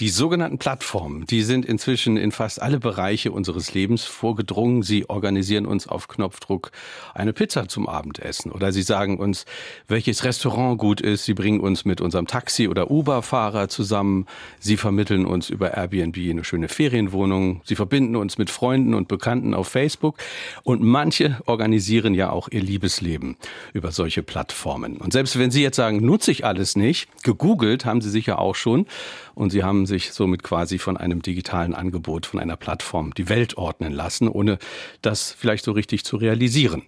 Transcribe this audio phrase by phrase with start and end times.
[0.00, 4.82] Die sogenannten Plattformen, die sind inzwischen in fast alle Bereiche unseres Lebens vorgedrungen.
[4.82, 6.72] Sie organisieren uns auf Knopfdruck
[7.14, 9.44] eine Pizza zum Abendessen oder sie sagen uns,
[9.86, 11.26] welches Restaurant gut ist.
[11.26, 14.26] Sie bringen uns mit unserem Taxi- oder Uber-Fahrer zusammen.
[14.58, 17.60] Sie vermitteln uns über Airbnb eine schöne Ferienwohnung.
[17.64, 20.16] Sie verbinden uns mit Freunden und Bekannten auf Facebook.
[20.64, 23.36] Und manche organisieren ja auch ihr Liebesleben
[23.72, 24.96] über solche Plattformen.
[24.96, 28.56] Und selbst wenn Sie jetzt sagen, nutze ich alles nicht, gegoogelt haben Sie sicher auch
[28.56, 28.86] schon.
[29.34, 33.56] Und Sie haben sich somit quasi von einem digitalen Angebot, von einer Plattform die Welt
[33.56, 34.58] ordnen lassen, ohne
[35.02, 36.82] das vielleicht so richtig zu realisieren.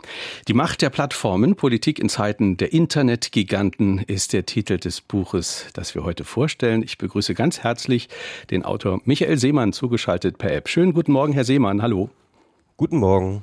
[0.49, 5.95] Die Macht der Plattformen, Politik in Zeiten der Internetgiganten, ist der Titel des Buches, das
[5.95, 6.83] wir heute vorstellen.
[6.83, 8.09] Ich begrüße ganz herzlich
[8.51, 10.69] den Autor Michael Seemann, zugeschaltet per App.
[10.69, 11.83] Schönen guten Morgen, Herr Seemann.
[11.83, 12.11] Hallo.
[12.77, 13.43] Guten Morgen.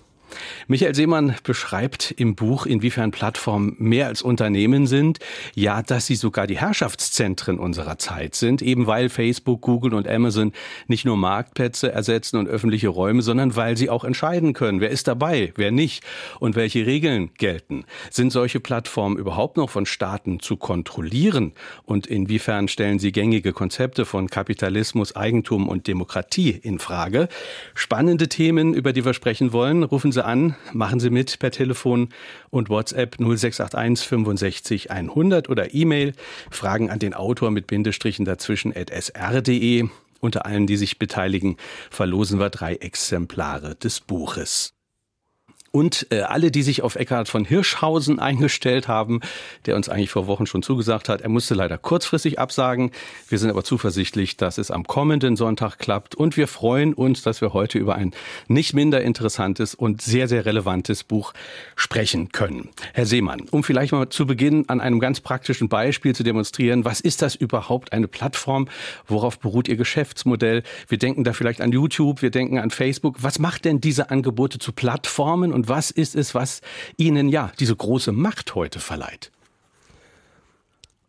[0.68, 5.20] Michael Seemann beschreibt im Buch, inwiefern Plattformen mehr als Unternehmen sind,
[5.56, 10.54] ja, dass sie sogar die Herrschaftszentren unserer Zeit sind, eben weil Facebook, Google und Amazon
[10.88, 15.08] nicht nur Marktplätze ersetzen und öffentliche Räume, sondern weil sie auch entscheiden können, wer ist
[15.08, 16.04] dabei, wer nicht
[16.40, 17.86] und welche Regeln gelten.
[18.10, 24.06] Sind solche Plattformen überhaupt noch von Staaten zu kontrollieren und inwiefern stellen sie gängige Konzepte
[24.06, 27.28] von Kapitalismus, Eigentum und Demokratie in Frage?
[27.76, 32.10] Spannende Themen, über die wir sprechen wollen, rufen Sie an, machen Sie mit per Telefon
[32.50, 36.14] und WhatsApp 0681 65 100 oder E-Mail
[36.50, 39.88] Fragen an den Autor mit Bindestrichen dazwischen at sr.de.
[40.20, 41.58] Unter allen, die sich beteiligen,
[41.90, 44.74] verlosen wir drei Exemplare des Buches.
[45.76, 49.22] Und äh, alle, die sich auf Eckhard von Hirschhausen eingestellt haben,
[49.66, 52.92] der uns eigentlich vor Wochen schon zugesagt hat, er musste leider kurzfristig absagen.
[53.28, 56.14] Wir sind aber zuversichtlich, dass es am kommenden Sonntag klappt.
[56.14, 58.12] Und wir freuen uns, dass wir heute über ein
[58.48, 61.34] nicht minder interessantes und sehr, sehr relevantes Buch
[61.76, 62.70] sprechen können.
[62.94, 67.02] Herr Seemann, um vielleicht mal zu Beginn an einem ganz praktischen Beispiel zu demonstrieren, was
[67.02, 68.68] ist das überhaupt eine Plattform?
[69.08, 70.62] Worauf beruht Ihr Geschäftsmodell?
[70.88, 73.24] Wir denken da vielleicht an YouTube, wir denken an Facebook.
[73.24, 76.60] Was macht denn diese Angebote zu Plattformen und und was ist es, was
[76.98, 79.32] ihnen ja diese große Macht heute verleiht?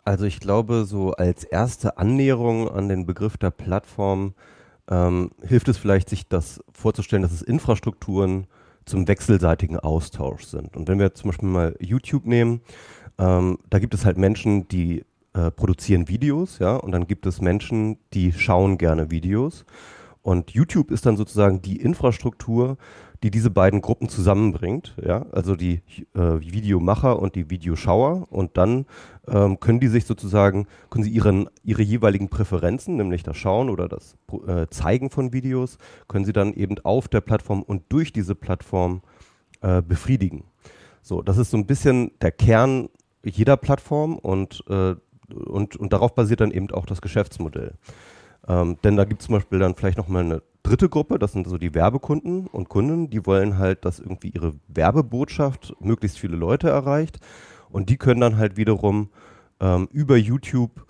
[0.04, 4.34] Also ich glaube, so als erste Annäherung an den Begriff der Plattform
[4.88, 8.46] ähm, hilft es vielleicht, sich das vorzustellen, dass es Infrastrukturen
[8.84, 10.76] zum wechselseitigen Austausch sind.
[10.76, 12.60] Und wenn wir zum Beispiel mal YouTube nehmen,
[13.18, 17.40] ähm, da gibt es halt Menschen, die äh, produzieren Videos, ja, und dann gibt es
[17.40, 19.64] Menschen, die schauen gerne Videos.
[20.24, 22.78] Und YouTube ist dann sozusagen die Infrastruktur,
[23.22, 25.82] die diese beiden Gruppen zusammenbringt, ja, also die
[26.14, 28.86] äh, Videomacher und die Videoschauer und dann
[29.28, 33.86] ähm, können die sich sozusagen, können sie ihren, ihre jeweiligen Präferenzen, nämlich das Schauen oder
[33.86, 35.76] das äh, Zeigen von Videos,
[36.08, 39.02] können sie dann eben auf der Plattform und durch diese Plattform
[39.60, 40.44] äh, befriedigen.
[41.02, 42.88] So, das ist so ein bisschen der Kern
[43.22, 44.94] jeder Plattform und, äh,
[45.34, 47.74] und, und darauf basiert dann eben auch das Geschäftsmodell.
[48.46, 51.46] Ähm, denn da gibt es zum Beispiel dann vielleicht nochmal eine dritte Gruppe, das sind
[51.46, 56.68] so die Werbekunden und Kunden, die wollen halt, dass irgendwie ihre Werbebotschaft möglichst viele Leute
[56.68, 57.20] erreicht.
[57.70, 59.10] Und die können dann halt wiederum
[59.60, 60.86] ähm, über YouTube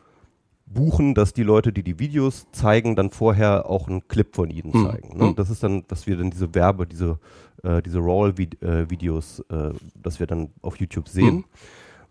[0.67, 4.73] buchen, dass die Leute, die die Videos zeigen, dann vorher auch einen Clip von ihnen
[4.73, 4.87] hm.
[4.87, 5.17] zeigen.
[5.17, 5.25] Ne?
[5.27, 5.37] Mhm.
[5.37, 7.19] Das ist dann, dass wir dann diese Werbe, diese,
[7.63, 11.37] äh, diese Raw-Videos, äh, dass wir dann auf YouTube sehen.
[11.37, 11.45] Mhm.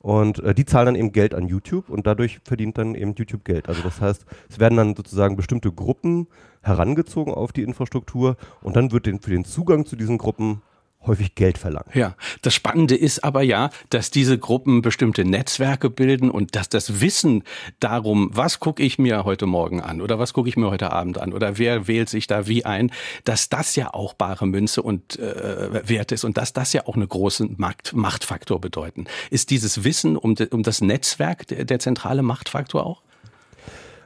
[0.03, 3.45] Und äh, die zahlen dann eben Geld an YouTube und dadurch verdient dann eben YouTube
[3.45, 3.69] Geld.
[3.69, 6.27] Also das heißt, es werden dann sozusagen bestimmte Gruppen
[6.61, 10.61] herangezogen auf die Infrastruktur und dann wird den, für den Zugang zu diesen Gruppen
[11.05, 11.89] häufig Geld verlangen.
[11.93, 17.01] Ja, das Spannende ist aber ja, dass diese Gruppen bestimmte Netzwerke bilden und dass das
[17.01, 17.43] Wissen
[17.79, 21.17] darum, was gucke ich mir heute Morgen an oder was gucke ich mir heute Abend
[21.17, 22.91] an oder wer wählt sich da wie ein,
[23.23, 26.95] dass das ja auch bare Münze und äh, wert ist und dass das ja auch
[26.95, 29.05] einen großen Markt, Machtfaktor bedeuten.
[29.29, 33.01] Ist dieses Wissen um, de, um das Netzwerk der, der zentrale Machtfaktor auch?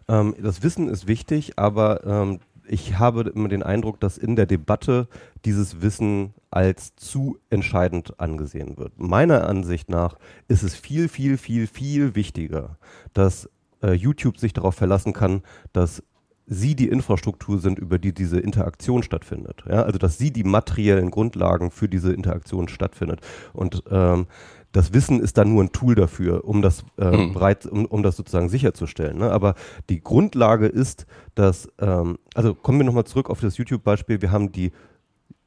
[0.07, 4.45] Ähm, das Wissen ist wichtig, aber ähm, ich habe immer den Eindruck, dass in der
[4.45, 5.07] Debatte
[5.45, 8.99] dieses Wissen als zu entscheidend angesehen wird.
[8.99, 10.15] Meiner Ansicht nach
[10.47, 12.77] ist es viel, viel, viel, viel wichtiger,
[13.13, 13.49] dass
[13.81, 15.41] äh, YouTube sich darauf verlassen kann,
[15.73, 16.03] dass
[16.47, 19.63] sie die Infrastruktur sind, über die diese Interaktion stattfindet.
[19.67, 19.83] Ja?
[19.83, 23.19] Also dass sie die materiellen Grundlagen für diese Interaktion stattfindet.
[23.53, 24.27] Und ähm,
[24.71, 27.33] das Wissen ist dann nur ein Tool dafür, um das äh, mhm.
[27.33, 29.17] bereit, um, um das sozusagen sicherzustellen.
[29.17, 29.31] Ne?
[29.31, 29.55] Aber
[29.89, 31.05] die Grundlage ist,
[31.35, 34.71] dass, ähm, also kommen wir nochmal zurück auf das YouTube-Beispiel, wir haben die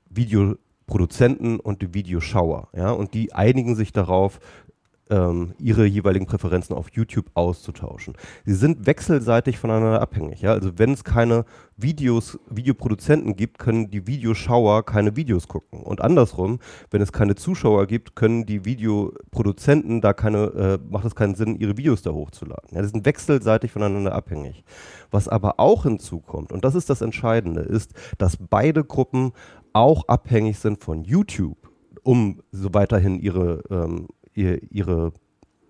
[0.09, 4.41] Videoproduzenten und die Videoschauer, ja, und die einigen sich darauf,
[5.11, 8.15] ähm, ihre jeweiligen Präferenzen auf YouTube auszutauschen.
[8.45, 10.41] Sie sind wechselseitig voneinander abhängig.
[10.41, 10.53] Ja?
[10.53, 11.45] Also wenn es keine
[11.77, 15.83] Videos, Videoproduzenten gibt, können die Videoschauer keine Videos gucken.
[15.83, 16.61] Und andersrum,
[16.91, 21.57] wenn es keine Zuschauer gibt, können die Videoproduzenten da keine, äh, macht es keinen Sinn,
[21.57, 22.71] ihre Videos da hochzuladen.
[22.73, 24.65] Ja, die sind wechselseitig voneinander abhängig.
[25.11, 29.33] Was aber auch hinzukommt, und das ist das Entscheidende, ist, dass beide Gruppen
[29.73, 31.57] auch abhängig sind von YouTube,
[32.03, 34.09] um so weiterhin ihre, ähm,
[34.41, 35.13] ihre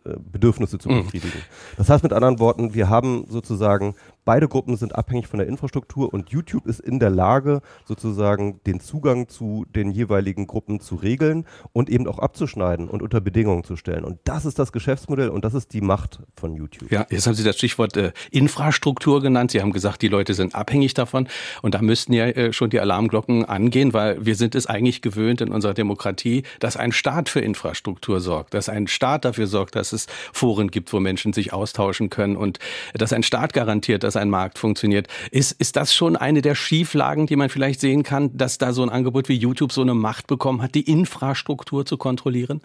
[0.04, 1.04] äh, Bedürfnisse zu mhm.
[1.04, 1.38] befriedigen.
[1.38, 1.76] Mhm.
[1.76, 3.94] Das heißt mit anderen Worten, wir haben sozusagen
[4.24, 8.80] Beide Gruppen sind abhängig von der Infrastruktur und YouTube ist in der Lage, sozusagen den
[8.80, 13.76] Zugang zu den jeweiligen Gruppen zu regeln und eben auch abzuschneiden und unter Bedingungen zu
[13.76, 14.04] stellen.
[14.04, 16.90] Und das ist das Geschäftsmodell und das ist die Macht von YouTube.
[16.90, 19.50] Ja, jetzt haben Sie das Stichwort äh, Infrastruktur genannt.
[19.50, 21.28] Sie haben gesagt, die Leute sind abhängig davon.
[21.62, 25.40] Und da müssten ja äh, schon die Alarmglocken angehen, weil wir sind es eigentlich gewöhnt
[25.40, 29.92] in unserer Demokratie, dass ein Staat für Infrastruktur sorgt, dass ein Staat dafür sorgt, dass
[29.92, 32.58] es Foren gibt, wo Menschen sich austauschen können und
[32.94, 35.08] dass ein Staat garantiert, dass ein Markt funktioniert.
[35.30, 38.82] Ist, ist das schon eine der Schieflagen, die man vielleicht sehen kann, dass da so
[38.82, 42.60] ein Angebot wie YouTube so eine Macht bekommen hat, die Infrastruktur zu kontrollieren?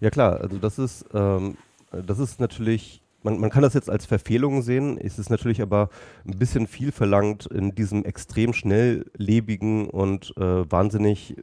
[0.00, 1.56] Ja klar, also das ist, ähm,
[1.90, 5.90] das ist natürlich man, man, kann das jetzt als Verfehlung sehen, es ist natürlich aber
[6.26, 11.36] ein bisschen viel verlangt in diesem extrem schnelllebigen und äh, wahnsinnig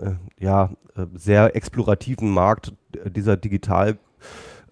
[0.00, 2.72] äh, ja, äh, sehr explorativen Markt
[3.06, 3.98] dieser Digital-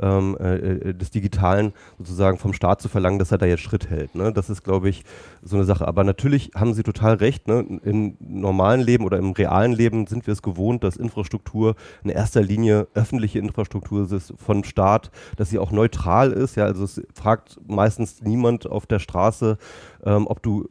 [0.00, 3.90] ähm, äh, äh, des Digitalen sozusagen vom Staat zu verlangen, dass er da jetzt Schritt
[3.90, 4.14] hält.
[4.14, 4.32] Ne?
[4.32, 5.04] Das ist, glaube ich,
[5.42, 5.86] so eine Sache.
[5.86, 7.48] Aber natürlich haben Sie total recht.
[7.48, 7.80] Ne?
[7.84, 11.74] Im normalen Leben oder im realen Leben sind wir es gewohnt, dass Infrastruktur
[12.04, 16.56] in erster Linie öffentliche Infrastruktur ist von Staat, dass sie auch neutral ist.
[16.56, 16.64] Ja?
[16.64, 19.58] Also es fragt meistens niemand auf der Straße,
[20.04, 20.68] ähm, ob du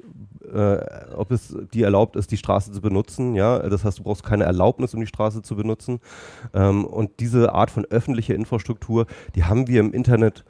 [0.54, 3.36] äh, ob es dir erlaubt ist, die Straße zu benutzen.
[3.36, 6.00] Ja, das heißt, du brauchst keine Erlaubnis, um die Straße zu benutzen.
[6.54, 9.06] Ähm, und diese Art von öffentlicher Infrastruktur,
[9.36, 10.44] die haben wir im Internet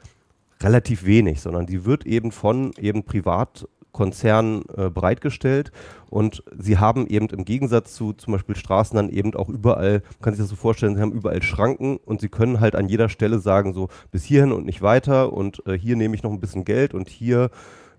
[0.62, 5.70] relativ wenig, sondern die wird eben von eben Privatkonzernen äh, bereitgestellt
[6.10, 10.22] und sie haben eben im Gegensatz zu zum Beispiel Straßen dann eben auch überall, man
[10.22, 13.08] kann sich das so vorstellen, sie haben überall Schranken und sie können halt an jeder
[13.08, 16.40] Stelle sagen, so bis hierhin und nicht weiter und äh, hier nehme ich noch ein
[16.40, 17.50] bisschen Geld und hier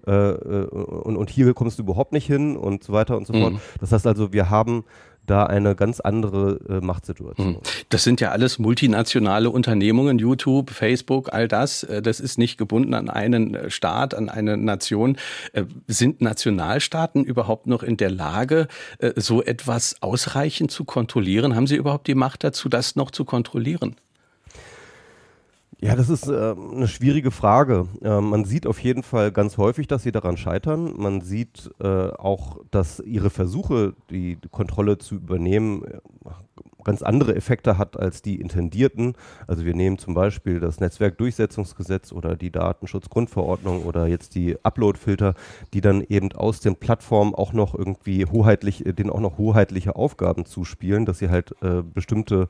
[0.09, 3.33] äh, äh, und, und hier kommst du überhaupt nicht hin und so weiter und so
[3.33, 3.41] mhm.
[3.41, 3.53] fort.
[3.79, 4.83] Das heißt also, wir haben
[5.27, 7.51] da eine ganz andere äh, Machtsituation.
[7.51, 7.57] Mhm.
[7.89, 11.83] Das sind ja alles multinationale Unternehmungen, YouTube, Facebook, all das.
[11.83, 15.17] Äh, das ist nicht gebunden an einen äh, Staat, an eine Nation.
[15.87, 18.67] Sind Nationalstaaten überhaupt noch in der Lage,
[19.15, 21.55] so etwas ausreichend zu kontrollieren?
[21.55, 23.95] Haben sie überhaupt die Macht dazu, das noch zu kontrollieren?
[25.81, 27.87] Ja, das ist äh, eine schwierige Frage.
[28.01, 30.93] Äh, man sieht auf jeden Fall ganz häufig, dass sie daran scheitern.
[30.97, 35.85] Man sieht äh, auch, dass ihre Versuche, die Kontrolle zu übernehmen,
[36.89, 39.13] ganz andere Effekte hat als die intendierten.
[39.45, 45.35] Also wir nehmen zum Beispiel das Netzwerkdurchsetzungsgesetz oder die Datenschutzgrundverordnung oder jetzt die Uploadfilter,
[45.75, 49.95] die dann eben aus den Plattformen auch noch irgendwie hoheitlich, äh, denen auch noch hoheitliche
[49.95, 52.47] Aufgaben zuspielen, dass sie halt äh, bestimmte,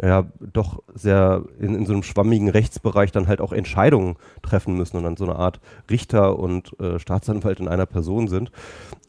[0.00, 4.98] ja, doch sehr in, in so einem schwammigen Rechtsbereich dann halt auch Entscheidungen treffen müssen
[4.98, 5.60] und dann so eine Art
[5.90, 8.52] Richter und äh, Staatsanwalt in einer Person sind.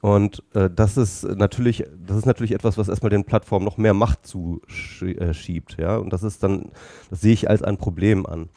[0.02, 3.94] Und äh, das ist natürlich, das ist natürlich etwas, was erstmal den Plattformen noch mehr
[3.94, 4.71] Macht zuschiebt,
[5.02, 5.34] äh,
[5.78, 5.98] ja.
[5.98, 6.72] Und das ist dann,
[7.10, 8.50] das sehe ich als ein Problem an.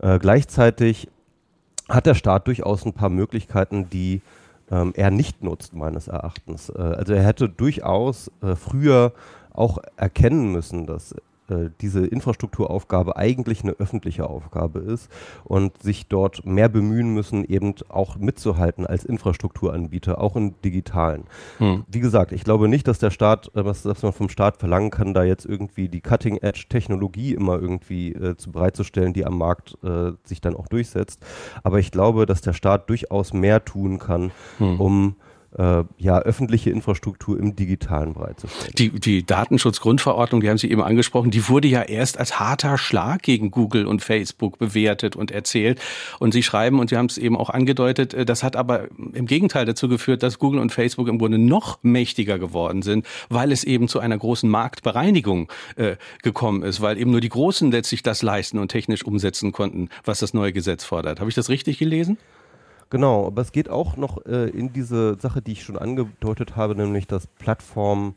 [0.00, 1.08] Äh, gleichzeitig
[1.88, 4.22] hat der Staat durchaus ein paar Möglichkeiten, die
[4.70, 6.68] ähm, er nicht nutzt, meines Erachtens.
[6.70, 9.12] Äh, also er hätte durchaus äh, früher
[9.52, 11.14] auch erkennen müssen, dass
[11.50, 15.10] äh, diese Infrastrukturaufgabe eigentlich eine öffentliche Aufgabe ist
[15.44, 21.24] und sich dort mehr bemühen müssen, eben auch mitzuhalten als Infrastrukturanbieter, auch im digitalen.
[21.58, 21.84] Hm.
[21.88, 24.90] Wie gesagt, ich glaube nicht, dass der Staat, äh, was, was man vom Staat verlangen
[24.90, 30.12] kann, da jetzt irgendwie die Cutting-Edge-Technologie immer irgendwie äh, zu bereitzustellen, die am Markt äh,
[30.24, 31.24] sich dann auch durchsetzt.
[31.62, 34.80] Aber ich glaube, dass der Staat durchaus mehr tun kann, hm.
[34.80, 35.16] um
[35.56, 38.72] äh, ja, öffentliche Infrastruktur im digitalen bereitzustellen.
[38.78, 43.22] Die, die Datenschutzgrundverordnung, die haben Sie eben angesprochen, die wurde ja erst als harter Schlag
[43.22, 45.80] gegen Google und Facebook bewertet und erzählt.
[46.18, 49.26] Und Sie schreiben, und Sie haben es eben auch angedeutet, äh, das hat aber im
[49.26, 53.64] Gegenteil dazu geführt, dass Google und Facebook im Grunde noch mächtiger geworden sind, weil es
[53.64, 58.22] eben zu einer großen Marktbereinigung äh, gekommen ist, weil eben nur die Großen letztlich das
[58.22, 61.20] leisten und technisch umsetzen konnten, was das neue Gesetz fordert.
[61.20, 62.18] Habe ich das richtig gelesen?
[62.90, 66.74] Genau, aber es geht auch noch äh, in diese Sache, die ich schon angedeutet habe,
[66.74, 68.16] nämlich dass Plattformen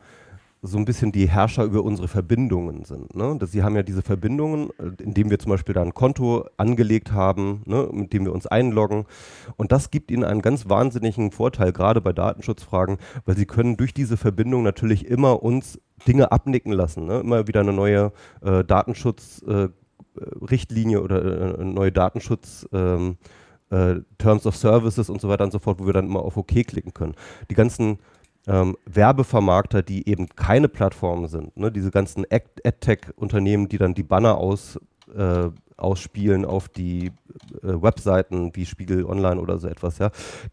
[0.66, 3.16] so ein bisschen die Herrscher über unsere Verbindungen sind.
[3.16, 3.36] Ne?
[3.38, 7.12] Dass sie haben ja diese Verbindungen, äh, indem wir zum Beispiel da ein Konto angelegt
[7.12, 7.88] haben, ne?
[7.92, 9.06] mit dem wir uns einloggen.
[9.58, 13.94] Und das gibt ihnen einen ganz wahnsinnigen Vorteil, gerade bei Datenschutzfragen, weil sie können durch
[13.94, 17.06] diese Verbindung natürlich immer uns Dinge abnicken lassen.
[17.06, 17.20] Ne?
[17.20, 18.12] Immer wieder eine neue
[18.42, 19.70] äh, Datenschutz- äh,
[20.16, 23.18] oder äh, neue Datenschutz ähm,
[23.74, 26.38] äh, Terms of Services und so weiter und so fort, wo wir dann immer auf
[26.38, 27.16] OK klicken können.
[27.50, 28.00] Die ganzen
[28.48, 31.72] ähm, Werbevermarkter, die eben keine Plattformen sind, ne?
[31.72, 34.80] diese ganzen AdTech-Unternehmen, die dann die Banner aus,
[35.16, 37.12] äh, ausspielen auf die äh,
[37.82, 40.12] Webseiten wie Spiegel Online oder so etwas, ja,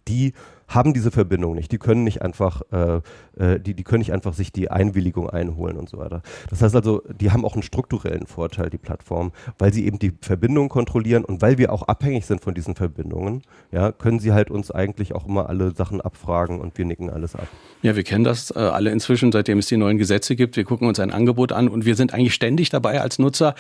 [0.09, 0.33] die
[0.71, 1.73] haben diese Verbindung nicht.
[1.73, 3.01] Die können nicht einfach, äh,
[3.37, 6.23] äh, die, die können nicht einfach sich die Einwilligung einholen und so weiter.
[6.49, 10.13] Das heißt also, die haben auch einen strukturellen Vorteil, die Plattform, weil sie eben die
[10.21, 14.51] Verbindung kontrollieren und weil wir auch abhängig sind von diesen Verbindungen, ja, können sie halt
[14.51, 17.49] uns eigentlich auch immer alle Sachen abfragen und wir nicken alles ab.
[17.83, 20.57] Ja, wir kennen das äh, alle inzwischen, seitdem es die neuen Gesetze gibt.
[20.57, 23.55] Wir gucken uns ein Angebot an und wir sind eigentlich ständig dabei als Nutzer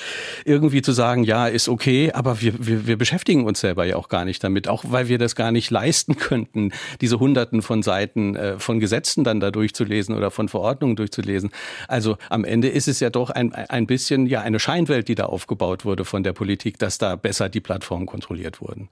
[0.44, 4.08] irgendwie zu sagen, ja, ist okay, aber wir, wir, wir beschäftigen uns selber ja auch
[4.08, 8.36] gar nicht damit, auch weil wir das gar nicht leisten könnten, diese Hunderten von Seiten
[8.36, 11.50] äh, von Gesetzen dann da durchzulesen oder von Verordnungen durchzulesen.
[11.88, 15.26] Also am Ende ist es ja doch ein, ein bisschen ja eine Scheinwelt, die da
[15.26, 18.88] aufgebaut wurde von der Politik, dass da besser die Plattformen kontrolliert wurden.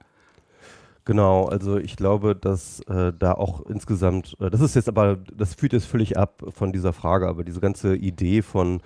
[1.05, 5.55] Genau, also ich glaube, dass äh, da auch insgesamt, äh, das ist jetzt aber, das
[5.55, 8.81] führt jetzt völlig ab von dieser Frage, aber diese ganze Idee von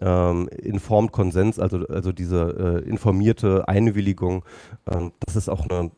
[0.00, 4.44] ähm, Informed Konsens, also, also diese äh, informierte Einwilligung,
[4.88, 5.90] ähm, das ist auch eine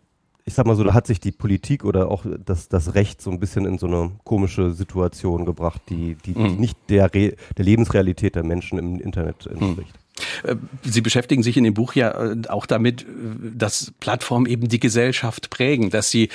[0.46, 3.30] ich sag mal so, da hat sich die Politik oder auch das, das Recht so
[3.32, 6.48] ein bisschen in so eine komische Situation gebracht, die, die, mhm.
[6.48, 9.92] die nicht der, Re der Lebensrealität der Menschen im Internet entspricht.
[9.92, 10.05] Mhm.
[10.42, 13.04] Äh, Sie beschäftigen sich in dem Buch ja äh, auch damit, äh,
[13.54, 16.28] dass Plattformen eben die Gesellschaft prägen, dass sie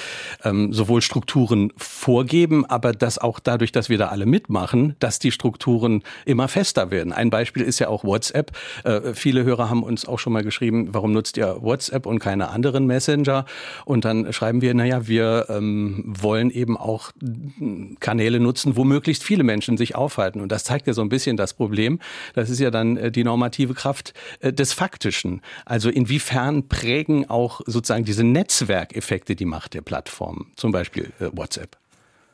[0.43, 5.31] ähm, sowohl Strukturen vorgeben, aber dass auch dadurch, dass wir da alle mitmachen, dass die
[5.31, 7.13] Strukturen immer fester werden.
[7.13, 8.51] Ein Beispiel ist ja auch WhatsApp.
[8.83, 12.49] Äh, viele Hörer haben uns auch schon mal geschrieben, warum nutzt ihr WhatsApp und keine
[12.49, 13.45] anderen Messenger?
[13.85, 17.11] Und dann schreiben wir, naja, wir ähm, wollen eben auch
[17.99, 20.41] Kanäle nutzen, wo möglichst viele Menschen sich aufhalten.
[20.41, 21.99] Und das zeigt ja so ein bisschen das Problem.
[22.33, 25.41] Das ist ja dann die normative normative Kraft äh, des Faktischen.
[25.65, 31.77] Also inwiefern prägen auch sozusagen diese Netzwerkeffekte die Macht der Plattform, zum Beispiel äh, WhatsApp?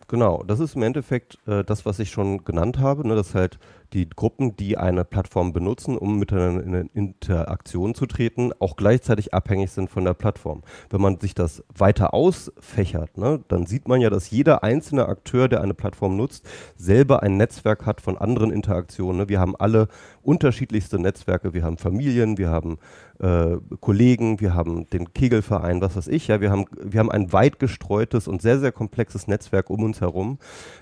[0.07, 3.59] Genau, das ist im Endeffekt äh, das, was ich schon genannt habe, ne, dass halt
[3.93, 9.71] die Gruppen, die eine Plattform benutzen, um miteinander in Interaktion zu treten, auch gleichzeitig abhängig
[9.71, 10.63] sind von der Plattform.
[10.89, 15.47] Wenn man sich das weiter ausfächert, ne, dann sieht man ja, dass jeder einzelne Akteur,
[15.47, 19.17] der eine Plattform nutzt, selber ein Netzwerk hat von anderen Interaktionen.
[19.17, 19.29] Ne.
[19.29, 19.87] Wir haben alle
[20.21, 21.53] unterschiedlichste Netzwerke.
[21.53, 22.77] Wir haben Familien, wir haben
[23.19, 26.27] äh, Kollegen, wir haben den Kegelverein, was weiß ich.
[26.27, 30.01] Ja, wir haben, wir haben ein weit gestreutes und sehr, sehr komplexes Netzwerk um uns
[30.01, 30.37] herum,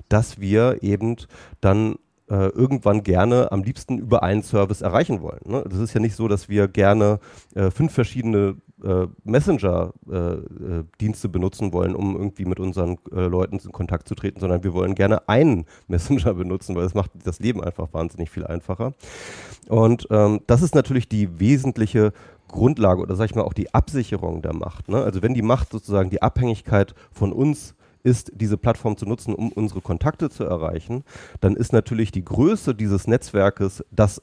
[0.10, 1.16] dass wir eben
[1.62, 1.96] dann
[2.30, 5.42] äh, irgendwann gerne am liebsten über einen Service erreichen wollen.
[5.46, 5.64] Ne?
[5.70, 7.20] Das ist ja nicht so, dass wir gerne
[7.54, 13.72] äh, fünf verschiedene äh, Messenger-Dienste äh, benutzen wollen, um irgendwie mit unseren äh, Leuten in
[13.72, 17.64] Kontakt zu treten, sondern wir wollen gerne einen Messenger benutzen, weil das macht das Leben
[17.64, 18.94] einfach wahnsinnig viel einfacher.
[19.70, 22.12] Und ähm, das ist natürlich die wesentliche
[22.48, 24.90] Grundlage oder sag ich mal auch die Absicherung der Macht.
[24.90, 25.02] Ne?
[25.02, 27.76] Also wenn die Macht sozusagen die Abhängigkeit von uns
[28.06, 31.04] ist, diese Plattform zu nutzen, um unsere Kontakte zu erreichen,
[31.42, 34.22] dann ist natürlich die Größe dieses Netzwerkes das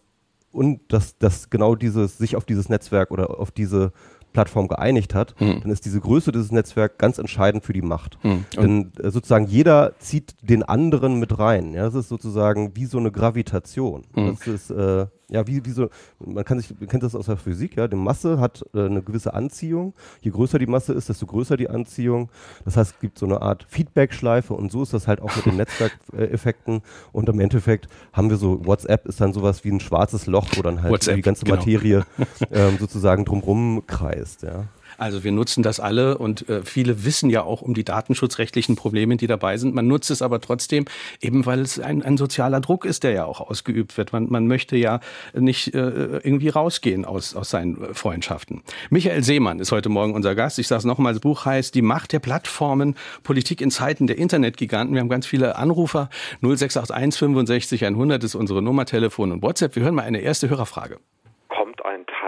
[0.52, 3.92] und dass das genau dieses sich auf dieses Netzwerk oder auf diese
[4.32, 5.60] Plattform geeinigt hat, hm.
[5.62, 8.18] dann ist diese Größe dieses Netzwerks ganz entscheidend für die Macht.
[8.22, 8.44] Hm.
[8.56, 11.74] Denn äh, sozusagen jeder zieht den anderen mit rein.
[11.74, 14.04] Ja, das ist sozusagen wie so eine Gravitation.
[14.14, 14.36] Hm.
[14.38, 15.88] Das ist äh, ja, wie, wie so,
[16.18, 19.02] man kann sich, man kennt das aus der Physik, ja, die Masse hat äh, eine
[19.02, 19.94] gewisse Anziehung.
[20.20, 22.28] Je größer die Masse ist, desto größer die Anziehung.
[22.64, 25.46] Das heißt, es gibt so eine Art Feedback-Schleife und so ist das halt auch mit
[25.46, 26.82] den Netzwerkeffekten.
[27.12, 30.62] und im Endeffekt haben wir so, WhatsApp ist dann sowas wie ein schwarzes Loch, wo
[30.62, 31.56] dann halt WhatsApp, die ganze genau.
[31.56, 32.04] Materie
[32.50, 34.66] ähm, sozusagen drumrum kreist, ja.
[35.02, 39.16] Also wir nutzen das alle und äh, viele wissen ja auch um die datenschutzrechtlichen Probleme,
[39.16, 39.74] die dabei sind.
[39.74, 40.84] Man nutzt es aber trotzdem,
[41.20, 44.12] eben weil es ein, ein sozialer Druck ist, der ja auch ausgeübt wird.
[44.12, 45.00] Man, man möchte ja
[45.34, 45.80] nicht äh,
[46.18, 48.62] irgendwie rausgehen aus, aus seinen Freundschaften.
[48.90, 50.60] Michael Seemann ist heute Morgen unser Gast.
[50.60, 52.94] Ich sage es nochmal, das Buch heißt Die Macht der Plattformen,
[53.24, 54.94] Politik in Zeiten der Internetgiganten.
[54.94, 56.10] Wir haben ganz viele Anrufer.
[56.42, 59.74] 0681 65 100 ist unsere Nummer, Telefon und WhatsApp.
[59.74, 61.00] Wir hören mal eine erste Hörerfrage.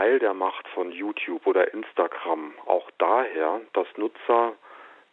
[0.05, 4.53] Teil der Macht von YouTube oder Instagram auch daher, dass Nutzer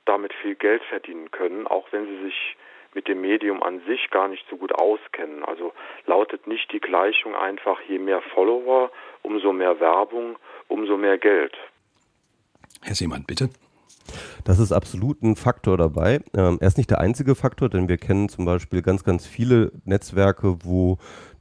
[0.03, 2.57] damit viel Geld verdienen können, auch wenn sie sich
[2.93, 5.45] mit dem Medium an sich gar nicht so gut auskennen.
[5.45, 5.71] Also
[6.07, 10.35] lautet nicht die Gleichung einfach, je mehr Follower, umso mehr Werbung,
[10.67, 11.55] umso mehr Geld.
[12.81, 13.49] Herr Seemann, bitte.
[14.43, 16.19] Das ist absolut ein Faktor dabei.
[16.35, 19.71] Ähm, er ist nicht der einzige Faktor, denn wir kennen zum Beispiel ganz, ganz viele
[19.85, 20.97] Netzwerke, wo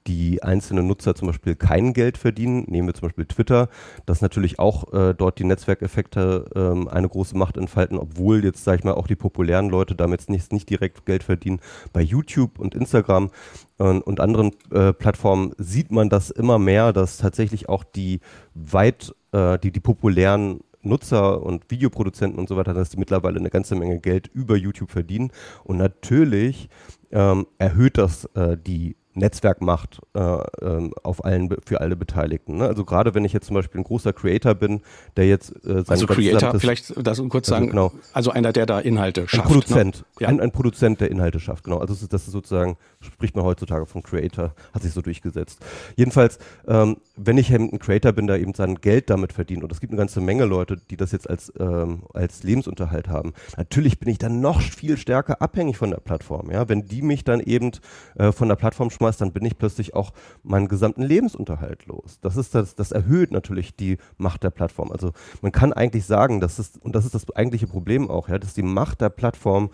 [0.06, 2.64] die einzelne Nutzer zum Beispiel kein Geld verdienen.
[2.68, 3.68] Nehmen wir zum Beispiel Twitter,
[4.06, 8.78] dass natürlich auch äh, dort die Netzwerkeffekte ähm, eine große Macht entfalten, obwohl jetzt, sage
[8.78, 11.60] ich mal, auch die populären Leute damit nicht, nicht direkt Geld verdienen.
[11.92, 13.30] Bei YouTube und Instagram
[13.78, 18.20] und, und anderen äh, Plattformen sieht man das immer mehr, dass tatsächlich auch die
[18.54, 23.50] weit, äh, die, die populären Nutzer und Videoproduzenten und so weiter, dass die mittlerweile eine
[23.50, 25.30] ganze Menge Geld über YouTube verdienen.
[25.64, 26.68] Und natürlich
[27.10, 32.58] ähm, erhöht das äh, die Netzwerkmacht äh, ähm, auf allen für alle Beteiligten.
[32.58, 32.66] Ne?
[32.66, 34.82] Also gerade wenn ich jetzt zum Beispiel ein großer Creator bin,
[35.16, 38.78] der jetzt äh, Also Creator, vielleicht das kurz also sagen, genau, also einer, der da
[38.78, 39.46] Inhalte schafft.
[39.46, 40.04] Ein Produzent, ne?
[40.20, 40.28] ja.
[40.28, 41.78] ein, ein, Produzent, der Inhalte schafft, genau.
[41.78, 45.60] Also das ist, das ist, sozusagen, spricht man heutzutage von Creator, hat sich so durchgesetzt.
[45.96, 49.80] Jedenfalls, ähm, wenn ich ein Creator bin, der eben sein Geld damit verdient, und es
[49.80, 54.10] gibt eine ganze Menge Leute, die das jetzt als, ähm, als Lebensunterhalt haben, natürlich bin
[54.10, 56.50] ich dann noch viel stärker abhängig von der Plattform.
[56.50, 56.68] Ja?
[56.68, 57.70] Wenn die mich dann eben
[58.16, 62.18] äh, von der Plattform schmeißt, dann bin ich plötzlich auch meinen gesamten Lebensunterhalt los.
[62.20, 64.92] Das ist das, das erhöht natürlich die Macht der Plattform.
[64.92, 68.38] Also man kann eigentlich sagen, dass es, und das ist das eigentliche Problem auch, ja,
[68.38, 69.70] dass die Macht der Plattform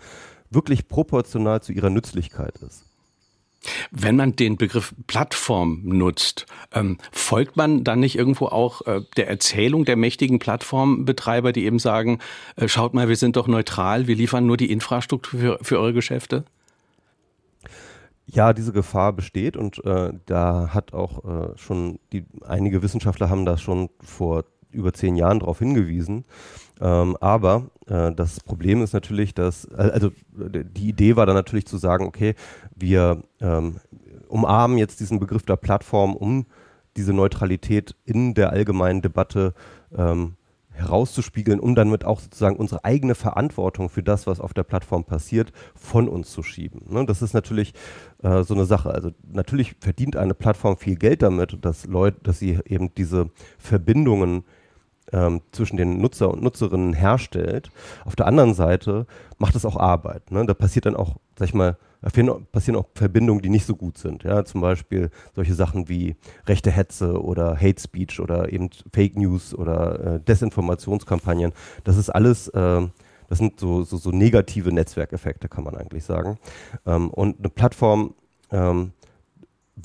[0.49, 2.85] wirklich proportional zu ihrer Nützlichkeit ist.
[3.91, 9.27] Wenn man den Begriff Plattform nutzt, ähm, folgt man dann nicht irgendwo auch äh, der
[9.27, 12.19] Erzählung der mächtigen Plattformbetreiber, die eben sagen,
[12.55, 15.93] äh, schaut mal, wir sind doch neutral, wir liefern nur die Infrastruktur für, für eure
[15.93, 16.45] Geschäfte?
[18.29, 23.45] Ja, diese Gefahr besteht und äh, da hat auch äh, schon die einige Wissenschaftler haben
[23.45, 26.25] da schon vor über zehn Jahren darauf hingewiesen.
[26.79, 31.65] Ähm, aber äh, das Problem ist natürlich, dass äh, also die Idee war dann natürlich
[31.65, 32.35] zu sagen, okay,
[32.75, 33.77] wir ähm,
[34.27, 36.45] umarmen jetzt diesen Begriff der Plattform, um
[36.95, 39.53] diese Neutralität in der allgemeinen Debatte
[39.95, 40.35] ähm,
[40.77, 45.51] herauszuspiegeln, um damit auch sozusagen unsere eigene Verantwortung für das, was auf der Plattform passiert,
[45.75, 46.81] von uns zu schieben.
[46.89, 47.05] Ne?
[47.05, 47.73] Das ist natürlich
[48.21, 48.91] äh, so eine Sache.
[48.91, 54.43] Also natürlich verdient eine Plattform viel Geld damit, dass Leute, dass sie eben diese Verbindungen
[55.13, 57.69] ähm, zwischen den Nutzer und Nutzerinnen herstellt.
[58.05, 59.05] Auf der anderen Seite
[59.37, 60.31] macht es auch Arbeit.
[60.31, 60.45] Ne?
[60.45, 64.23] Da passiert dann auch, sag ich mal, passieren auch Verbindungen, die nicht so gut sind.
[64.23, 69.53] Ja, zum Beispiel solche Sachen wie rechte Hetze oder Hate Speech oder eben Fake News
[69.53, 71.53] oder äh, Desinformationskampagnen.
[71.83, 72.87] Das ist alles, äh,
[73.29, 76.37] das sind so, so, so, negative Netzwerkeffekte, kann man eigentlich sagen.
[76.85, 78.13] Ähm, und eine Plattform
[78.51, 78.93] ähm,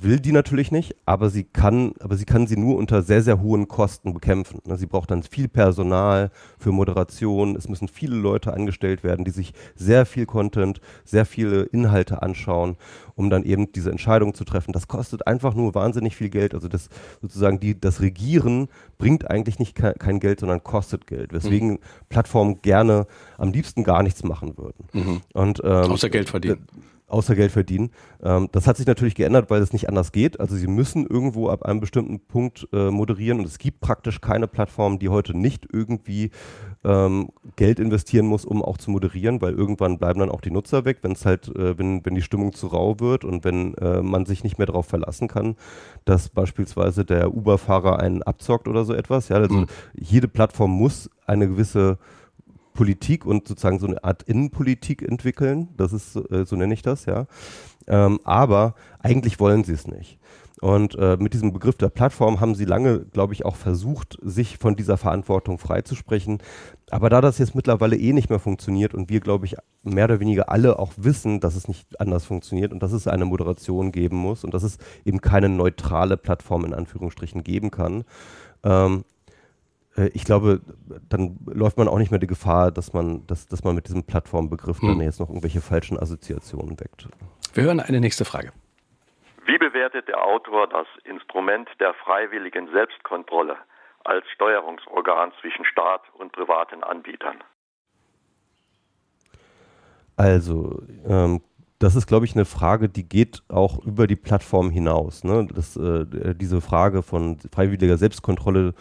[0.01, 3.41] will die natürlich nicht, aber sie kann, aber sie kann sie nur unter sehr, sehr
[3.43, 4.61] hohen Kosten bekämpfen.
[4.65, 7.57] Ne, sie braucht dann viel Personal für Moderation.
[7.57, 12.77] Es müssen viele Leute angestellt werden, die sich sehr viel Content, sehr viele Inhalte anschauen,
[13.17, 14.73] um dann eben diese Entscheidung zu treffen.
[14.73, 16.55] Das kostet einfach nur wahnsinnig viel Geld.
[16.55, 16.89] Also das
[17.21, 21.35] sozusagen die, das Regieren bringt eigentlich nicht ke kein Geld, sondern kostet Geld.
[21.35, 21.79] Weswegen mhm.
[22.09, 24.87] Plattformen gerne am liebsten gar nichts machen würden.
[24.95, 25.21] Mhm.
[25.35, 26.67] Und, ähm, Außer Geld verdienen
[27.13, 27.91] außer Geld verdienen.
[28.23, 30.41] Ähm, das hat sich natürlich geändert, weil es nicht anders geht.
[30.41, 34.49] Also sie müssen irgendwo ab einem bestimmten Punkt äh, moderieren und es gibt praktisch keine
[34.49, 36.31] Plattform, die heute nicht irgendwie
[36.85, 40.85] ähm, Geld investieren muss, um auch zu moderieren, weil irgendwann bleiben dann auch die Nutzer
[40.85, 44.03] weg, wenn es halt, äh, wenn, wenn die Stimmung zu rau wird und wenn äh,
[44.03, 45.57] man sich nicht mehr darauf verlassen kann,
[46.05, 49.29] dass beispielsweise der Uber-Fahrer einen abzockt oder so etwas.
[49.29, 49.67] Ja, also mhm.
[49.95, 51.99] jede Plattform muss eine gewisse
[52.75, 55.69] Politik und sozusagen so eine Art Innenpolitik entwickeln.
[55.77, 57.27] Das ist, äh, so nenne ich das, ja.
[57.87, 60.19] Ähm, aber eigentlich wollen sie es nicht.
[60.63, 64.59] Und äh, mit diesem Begriff der Plattform haben sie lange, glaube ich, auch versucht, sich
[64.59, 66.39] von dieser Verantwortung freizusprechen.
[66.89, 70.21] Aber da das jetzt mittlerweile eh nicht mehr funktioniert und wir, glaube ich, mehr oder
[70.21, 74.19] weniger alle auch wissen, dass es nicht anders funktioniert und dass es eine Moderation geben
[74.19, 78.05] muss und dass es eben keine neutrale Plattform in Anführungsstrichen geben kann,
[78.63, 79.12] ähm, äh,
[79.97, 80.61] ich glaube,
[81.09, 84.05] dann läuft man auch nicht mehr die Gefahr, dass man, dass, dass man mit diesem
[84.05, 84.89] Plattformbegriff hm.
[84.89, 87.09] dann jetzt noch irgendwelche falschen Assoziationen weckt.
[87.55, 88.53] Wir hören eine nächste Frage.
[89.45, 93.57] Wie bewertet der Autor das Instrument der freiwilligen Selbstkontrolle
[94.05, 97.37] als Steuerungsorgan zwischen Staat und privaten Anbietern?
[100.17, 101.41] Also, ähm,
[101.79, 105.25] das ist, glaube ich, eine Frage, die geht auch über die Plattform hinaus.
[105.25, 105.49] Ne?
[105.53, 108.75] Das, äh, diese Frage von freiwilliger Selbstkontrolle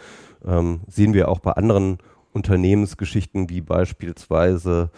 [0.46, 1.98] ähm, sehen wir auch bei anderen
[2.32, 4.90] Unternehmensgeschichten wie beispielsweise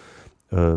[0.51, 0.77] äh,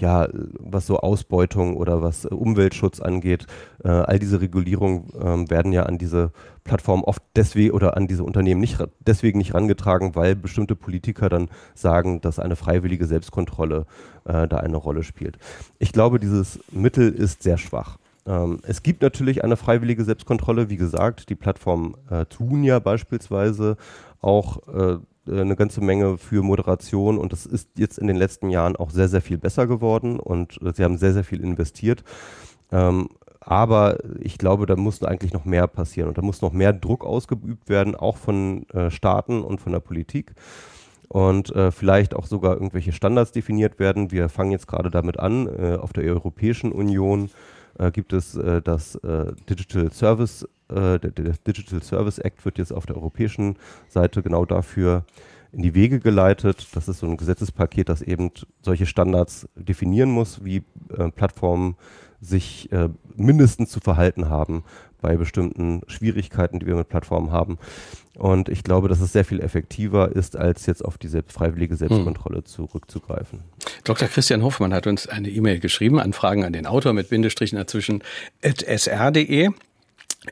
[0.00, 0.28] ja,
[0.58, 3.46] was so Ausbeutung oder was Umweltschutz angeht.
[3.84, 6.32] Äh, all diese Regulierungen äh, werden ja an diese
[6.64, 11.48] Plattform oft deswegen oder an diese Unternehmen nicht deswegen nicht rangetragen, weil bestimmte Politiker dann
[11.74, 13.86] sagen, dass eine freiwillige Selbstkontrolle
[14.24, 15.38] äh, da eine Rolle spielt.
[15.78, 17.98] Ich glaube, dieses Mittel ist sehr schwach.
[18.26, 20.68] Ähm, es gibt natürlich eine freiwillige Selbstkontrolle.
[20.68, 23.76] Wie gesagt, die Plattformen äh, tun ja beispielsweise
[24.20, 28.76] auch äh, eine ganze Menge für Moderation und das ist jetzt in den letzten Jahren
[28.76, 32.04] auch sehr, sehr viel besser geworden und äh, sie haben sehr, sehr viel investiert.
[32.70, 33.08] Ähm,
[33.40, 37.04] aber ich glaube, da muss eigentlich noch mehr passieren und da muss noch mehr Druck
[37.04, 40.34] ausgeübt werden, auch von äh, Staaten und von der Politik
[41.08, 44.10] und äh, vielleicht auch sogar irgendwelche Standards definiert werden.
[44.10, 45.46] Wir fangen jetzt gerade damit an.
[45.46, 47.30] Äh, auf der Europäischen Union
[47.78, 52.72] äh, gibt es äh, das äh, Digital Service, der, der, Digital Service Act wird jetzt
[52.72, 53.54] auf der europäischen
[53.88, 55.04] Seite genau dafür
[55.52, 56.66] in die Wege geleitet.
[56.72, 60.64] Das ist so ein Gesetzespaket, das eben solche Standards definieren muss, wie
[61.14, 61.76] Plattformen
[62.20, 62.68] sich
[63.14, 64.64] mindestens zu verhalten haben
[65.00, 67.58] bei bestimmten Schwierigkeiten, die wir mit Plattformen haben.
[68.16, 72.38] Und ich glaube, dass es sehr viel effektiver ist, als jetzt auf diese freiwillige Selbstkontrolle
[72.38, 72.46] hm.
[72.46, 73.40] zurückzugreifen.
[73.84, 74.08] Dr.
[74.08, 78.02] Christian Hoffmann hat uns eine E-Mail geschrieben an Fragen an den Autor mit Bindestrichen dazwischen
[78.42, 79.50] sr.de.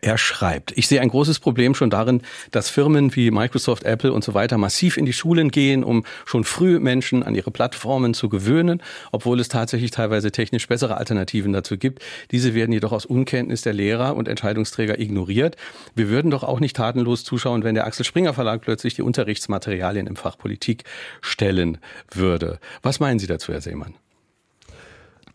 [0.01, 4.25] Er schreibt, ich sehe ein großes Problem schon darin, dass Firmen wie Microsoft, Apple und
[4.25, 8.29] so weiter massiv in die Schulen gehen, um schon früh Menschen an ihre Plattformen zu
[8.29, 12.03] gewöhnen, obwohl es tatsächlich teilweise technisch bessere Alternativen dazu gibt.
[12.33, 15.57] Diese werden jedoch aus Unkenntnis der Lehrer und Entscheidungsträger ignoriert.
[15.95, 20.07] Wir würden doch auch nicht tatenlos zuschauen, wenn der Axel Springer Verlag plötzlich die Unterrichtsmaterialien
[20.07, 20.85] im Fach Politik
[21.21, 21.79] stellen
[22.13, 22.59] würde.
[22.83, 23.95] Was meinen Sie dazu, Herr Seemann?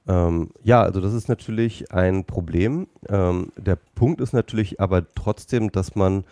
[0.09, 2.87] Ähm, ja, also das ist natürlich ein Problem.
[3.07, 6.23] Ähm, der Punkt ist natürlich aber trotzdem, dass man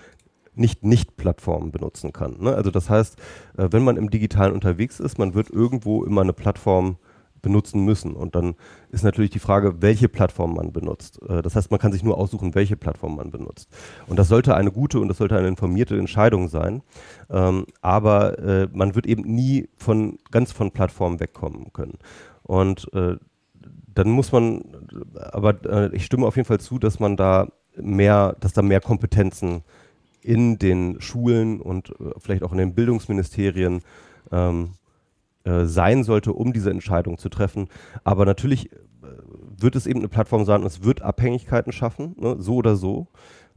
[0.56, 2.38] nicht Nicht-Plattformen benutzen kann.
[2.40, 2.56] Ne?
[2.56, 3.18] Also das heißt,
[3.58, 6.98] äh, wenn man im Digitalen unterwegs ist, man wird irgendwo immer eine Plattform
[7.44, 8.14] benutzen müssen.
[8.16, 8.56] Und dann
[8.90, 11.22] ist natürlich die Frage, welche Plattform man benutzt.
[11.30, 13.70] Äh, das heißt, man kann sich nur aussuchen, welche Plattform man benutzt.
[14.08, 16.82] Und das sollte eine gute und das sollte eine informierte Entscheidung sein.
[17.30, 22.00] Ähm, aber äh, man wird eben nie von, ganz von Plattformen wegkommen können.
[22.42, 23.18] Und äh,
[23.94, 24.64] dann muss man,
[25.16, 28.82] aber äh, ich stimme auf jeden Fall zu, dass man da mehr, dass da mehr
[28.82, 29.64] Kompetenzen
[30.22, 33.82] in den Schulen und äh, vielleicht auch in den Bildungsministerien
[34.32, 34.72] ähm,
[35.44, 37.70] äh, sein sollte, um diese Entscheidung zu treffen.
[38.04, 38.78] Aber natürlich äh,
[39.58, 43.08] wird es eben eine Plattform sein und es wird Abhängigkeiten schaffen, ne, so oder so.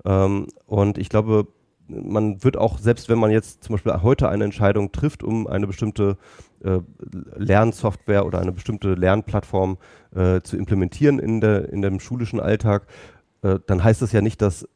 [0.04, 1.48] Ähm, und ich glaube,
[1.88, 5.66] man wird auch, selbst wenn man jetzt zum Beispiel heute eine Entscheidung trifft, um eine
[5.66, 6.16] bestimmte
[6.64, 6.80] äh,
[7.36, 9.78] Lernsoftware oder eine bestimmte Lernplattform
[10.14, 12.86] äh, zu implementieren in, der, in dem schulischen Alltag,
[13.42, 14.66] äh, dann heißt das ja nicht, dass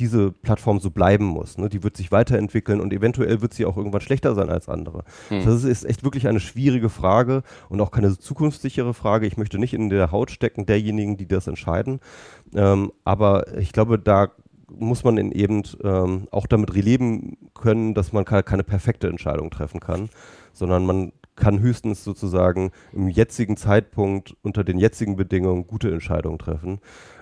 [0.00, 1.58] diese Plattform so bleiben muss.
[1.58, 1.68] Ne?
[1.68, 5.04] Die wird sich weiterentwickeln und eventuell wird sie auch irgendwann schlechter sein als andere.
[5.28, 5.44] Hm.
[5.44, 9.26] Das ist echt wirklich eine schwierige Frage und auch keine zukunftssichere Frage.
[9.26, 12.00] Ich möchte nicht in der Haut stecken derjenigen, die das entscheiden.
[12.54, 14.28] Ähm, aber ich glaube, da
[14.68, 20.08] muss man eben ähm, auch damit leben können, dass man keine perfekte Entscheidung treffen kann,
[20.52, 26.80] sondern man kann höchstens sozusagen im jetzigen Zeitpunkt unter den jetzigen Bedingungen gute Entscheidungen treffen.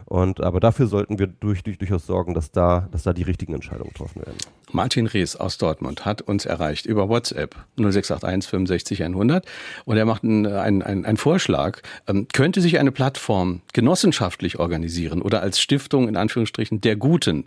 [0.08, 3.52] Und aber dafür sollten wir durch, durch, durchaus sorgen, dass da, dass da die richtigen
[3.52, 4.38] Entscheidungen getroffen werden.
[4.72, 9.46] Martin Rees aus Dortmund hat uns erreicht über WhatsApp 0681 65 100
[9.84, 11.82] und er macht einen, einen, einen Vorschlag.
[12.06, 17.44] Ähm, könnte sich eine Plattform genossenschaftlich organisieren oder als Stiftung in Anführungsstrichen der Guten?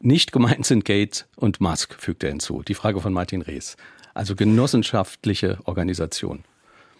[0.00, 2.64] Nicht gemeint sind Gates und Musk, fügt er hinzu.
[2.66, 3.76] Die Frage von Martin Rees.
[4.14, 6.44] Also genossenschaftliche Organisation.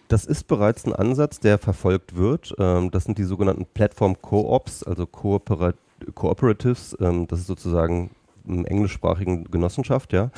[0.07, 2.53] Das ist bereits ein Ansatz, der verfolgt wird.
[2.59, 6.97] Ähm, das sind die sogenannten Platform Co-ops, also Cooperatives.
[6.99, 8.11] Ähm, das ist sozusagen
[8.45, 10.31] englischsprachigen Genossenschaft, ja.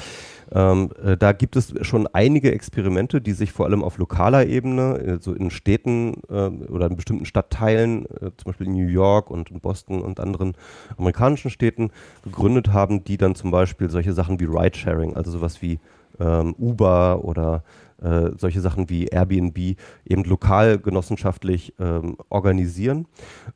[0.52, 4.98] Ähm, äh, da gibt es schon einige Experimente, die sich vor allem auf lokaler Ebene,
[5.00, 9.32] äh, so in Städten äh, oder in bestimmten Stadtteilen, äh, zum Beispiel in New York
[9.32, 10.56] und in Boston und anderen
[10.98, 11.92] amerikanischen Städten,
[12.24, 15.80] gegründet haben, die dann zum Beispiel solche Sachen wie Ridesharing, also sowas wie
[16.20, 17.64] ähm, Uber oder
[18.02, 23.08] äh, solche Sachen wie Airbnb eben lokal genossenschaftlich ähm, organisieren.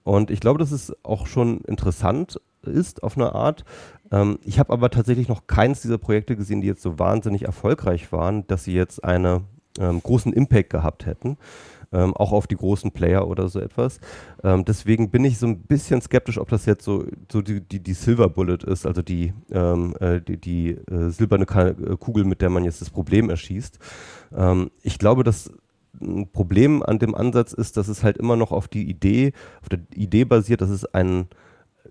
[0.04, 3.65] Und ich glaube, dass es auch schon interessant ist auf eine Art.
[4.12, 8.12] Ähm, ich habe aber tatsächlich noch keins dieser Projekte gesehen, die jetzt so wahnsinnig erfolgreich
[8.12, 9.41] waren, dass sie jetzt einen
[9.80, 11.38] ähm, großen Impact gehabt hätten
[11.91, 14.00] ähm, auch auf die großen Player oder so etwas.
[14.43, 17.82] Ähm, deswegen bin ich so ein bisschen skeptisch, ob das jetzt so, so die, die,
[17.82, 22.41] die Silver Bullet ist, also die, ähm, äh, die, die äh, silberne äh, Kugel, mit
[22.41, 23.80] der man jetzt das Problem erschießt.
[24.36, 25.52] Ähm, ich glaube, dass
[26.02, 29.69] ein Problem an dem Ansatz ist, dass es halt immer noch auf die Idee, auf
[29.69, 31.28] der Idee basiert, dass es ein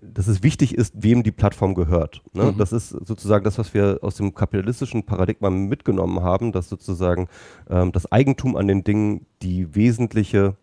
[0.01, 2.21] dass es wichtig ist, wem die Plattform gehört.
[2.33, 2.51] Ne?
[2.51, 2.57] Mhm.
[2.57, 7.27] Das ist sozusagen das, was wir aus dem kapitalistischen Paradigma mitgenommen haben, dass sozusagen
[7.69, 10.55] ähm, das Eigentum an den Dingen die wesentliche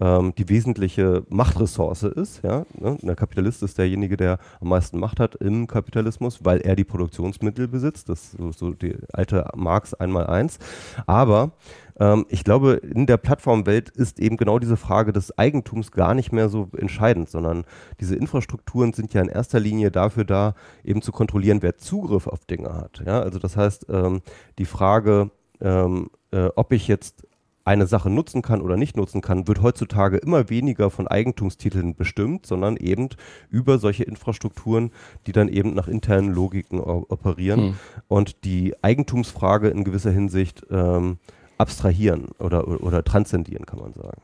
[0.00, 2.42] ähm, die wesentliche Machtressource ist.
[2.44, 2.64] Ja?
[2.74, 2.98] Ne?
[3.02, 7.68] Der Kapitalist ist derjenige, der am meisten Macht hat im Kapitalismus, weil er die Produktionsmittel
[7.68, 8.08] besitzt.
[8.08, 10.58] Das ist so, so die alte Marx einmal eins.
[11.06, 11.52] Aber
[11.98, 16.32] ähm, ich glaube, in der Plattformwelt ist eben genau diese Frage des Eigentums gar nicht
[16.32, 17.64] mehr so entscheidend, sondern
[18.00, 22.44] diese Infrastrukturen sind ja in erster Linie dafür da, eben zu kontrollieren, wer Zugriff auf
[22.44, 23.02] Dinge hat.
[23.04, 23.20] Ja?
[23.20, 24.20] Also das heißt, ähm,
[24.58, 25.30] die Frage,
[25.60, 27.26] ähm, äh, ob ich jetzt
[27.64, 32.46] eine Sache nutzen kann oder nicht nutzen kann, wird heutzutage immer weniger von Eigentumstiteln bestimmt,
[32.46, 33.10] sondern eben
[33.50, 34.90] über solche Infrastrukturen,
[35.26, 37.74] die dann eben nach internen Logiken operieren hm.
[38.08, 41.18] und die Eigentumsfrage in gewisser Hinsicht ähm,
[41.58, 44.22] abstrahieren oder, oder transzendieren, kann man sagen.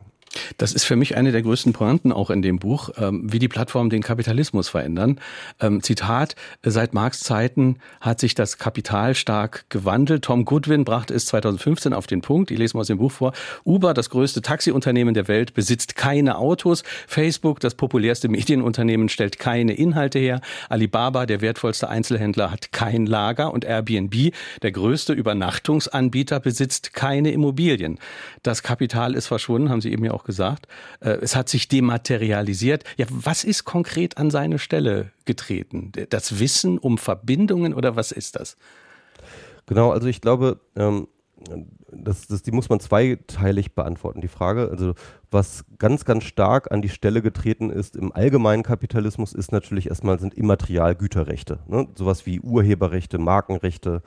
[0.59, 3.49] Das ist für mich eine der größten Pointen auch in dem Buch, ähm, wie die
[3.49, 5.21] Plattformen den Kapitalismus verändern.
[5.61, 10.25] Ähm, Zitat, seit Marx Zeiten hat sich das Kapital stark gewandelt.
[10.25, 13.33] Tom Goodwin brachte es 2015 auf den Punkt, ich lese mal aus dem Buch vor,
[13.65, 16.83] Uber, das größte Taxiunternehmen der Welt, besitzt keine Autos.
[17.07, 20.41] Facebook, das populärste Medienunternehmen, stellt keine Inhalte her.
[20.69, 23.53] Alibaba, der wertvollste Einzelhändler, hat kein Lager.
[23.53, 27.99] Und Airbnb, der größte Übernachtungsanbieter, besitzt keine Immobilien.
[28.43, 30.67] Das Kapital ist verschwunden, haben Sie eben ja auch gesagt.
[31.01, 32.85] Äh, es hat sich dematerialisiert.
[32.97, 35.93] Ja, was ist konkret an seine Stelle getreten?
[36.11, 38.57] Das Wissen um Verbindungen oder was ist das?
[39.67, 41.09] Genau, also ich glaube, ähm,
[41.91, 44.21] das, das, die muss man zweiteilig beantworten.
[44.21, 44.95] Die Frage, also
[45.31, 50.19] was ganz, ganz stark an die Stelle getreten ist im allgemeinen Kapitalismus, ist natürlich erstmal
[50.19, 51.61] sind Immaterialgüterrechte.
[51.67, 51.89] Ne?
[51.95, 54.03] Sowas wie Urheberrechte, Markenrechte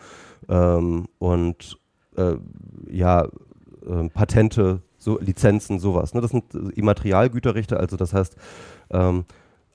[0.50, 1.78] ähm, und
[2.16, 2.36] äh,
[2.90, 6.14] ja, äh, Patente, so Lizenzen, sowas.
[6.14, 6.22] Ne?
[6.22, 8.36] Das sind Immaterialgüterrechte, also das heißt
[8.92, 9.24] ähm,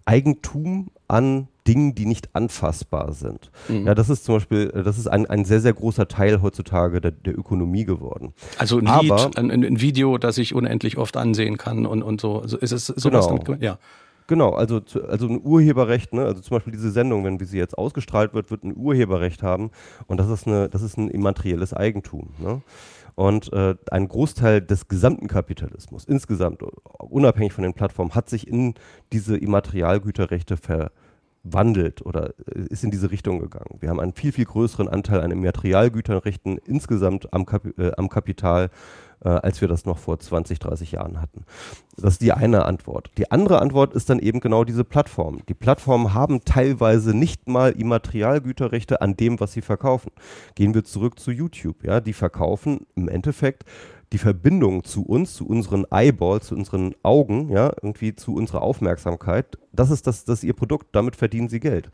[0.05, 3.51] Eigentum an Dingen, die nicht anfassbar sind.
[3.69, 3.87] Mhm.
[3.87, 7.13] Ja, das ist zum Beispiel, das ist ein, ein sehr, sehr großer Teil heutzutage der,
[7.13, 8.35] der Ökonomie geworden.
[8.59, 12.21] Also ein Aber, Lied, ein, ein, Video, das ich unendlich oft ansehen kann und, und
[12.21, 12.41] so.
[12.41, 13.39] Also ist es sowas genau.
[13.39, 13.79] damit, ja.
[14.27, 16.25] Genau, also, also ein Urheberrecht, ne?
[16.25, 19.71] also zum Beispiel diese Sendung, wenn wie sie jetzt ausgestrahlt wird, wird ein Urheberrecht haben
[20.07, 22.31] und das ist, eine, das ist ein immaterielles Eigentum.
[22.39, 22.63] Ne?
[23.15, 26.63] Und äh, ein Großteil des gesamten Kapitalismus, insgesamt,
[26.99, 28.75] unabhängig von den Plattformen, hat sich in
[29.13, 33.77] diese Immaterialgüterrechte verwandelt oder äh, ist in diese Richtung gegangen.
[33.81, 38.71] Wir haben einen viel, viel größeren Anteil an Immaterialgüterrechten insgesamt am, Kap äh, am Kapital
[39.25, 41.45] äh, als wir das noch vor 20, 30 Jahren hatten.
[41.97, 43.11] Das ist die eine Antwort.
[43.19, 45.41] Die andere Antwort ist dann eben genau diese Plattform.
[45.49, 50.11] Die Plattformen haben teilweise nicht mal Immaterialgüterrechte an dem, was sie verkaufen.
[50.55, 51.85] Gehen wir zurück zu YouTube.
[51.85, 53.65] Ja, die verkaufen im Endeffekt
[54.13, 59.59] die Verbindung zu uns, zu unseren Eyeballs, zu unseren Augen, ja, irgendwie zu unserer Aufmerksamkeit,
[59.73, 61.91] das ist das, das ist ihr Produkt, damit verdienen sie Geld.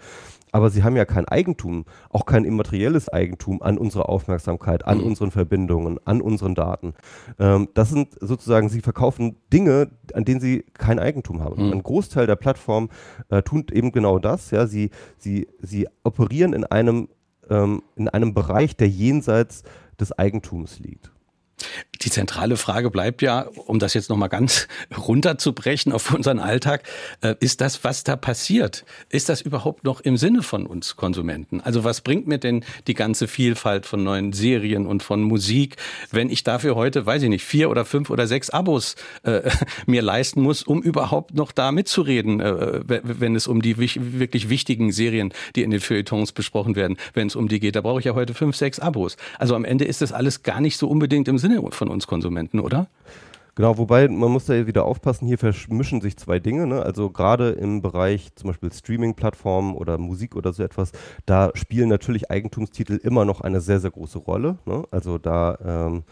[0.53, 5.05] Aber sie haben ja kein Eigentum, auch kein immaterielles Eigentum an unserer Aufmerksamkeit, an mhm.
[5.05, 6.95] unseren Verbindungen, an unseren Daten.
[7.39, 11.67] Ähm, das sind sozusagen, sie verkaufen Dinge, an denen sie kein Eigentum haben.
[11.67, 11.73] Mhm.
[11.73, 12.89] Ein Großteil der Plattformen
[13.29, 14.51] äh, tut eben genau das.
[14.51, 17.09] Ja, sie, sie, sie operieren in einem,
[17.51, 19.63] ähm, in einem Bereich, der jenseits
[20.01, 21.13] des Eigentums liegt.
[22.03, 26.83] Die zentrale Frage bleibt ja, um das jetzt nochmal ganz runterzubrechen auf unseren Alltag,
[27.23, 31.61] äh, ist das, was da passiert, ist das überhaupt noch im Sinne von uns Konsumenten?
[31.61, 35.77] Also was bringt mir denn die ganze Vielfalt von neuen Serien und von Musik,
[36.11, 39.51] wenn ich dafür heute, weiß ich nicht, vier oder fünf oder sechs Abos äh,
[39.87, 44.93] mir leisten muss, um überhaupt noch da mitzureden, äh, wenn es um die wirklich wichtigen
[44.93, 48.07] Serien, die in den Feuilletons besprochen werden, wenn es um die geht, da brauche ich
[48.07, 49.17] ja heute fünf, sechs Abos.
[49.39, 52.61] Also am Ende ist das alles gar nicht so unbedingt im Sinne von uns Konsumenten,
[52.61, 52.89] oder?
[53.59, 56.69] Genau, wobei man muss da wieder aufpassen, hier vermischen sich zwei Dinge.
[56.69, 56.81] Ne?
[56.81, 60.93] Also gerade im Bereich zum Beispiel Streaming-Plattformen oder Musik oder so etwas,
[61.27, 64.59] da spielen natürlich Eigentumstitel immer noch eine sehr, sehr große Rolle.
[64.65, 64.85] Ne?
[64.93, 66.05] Also da ähm,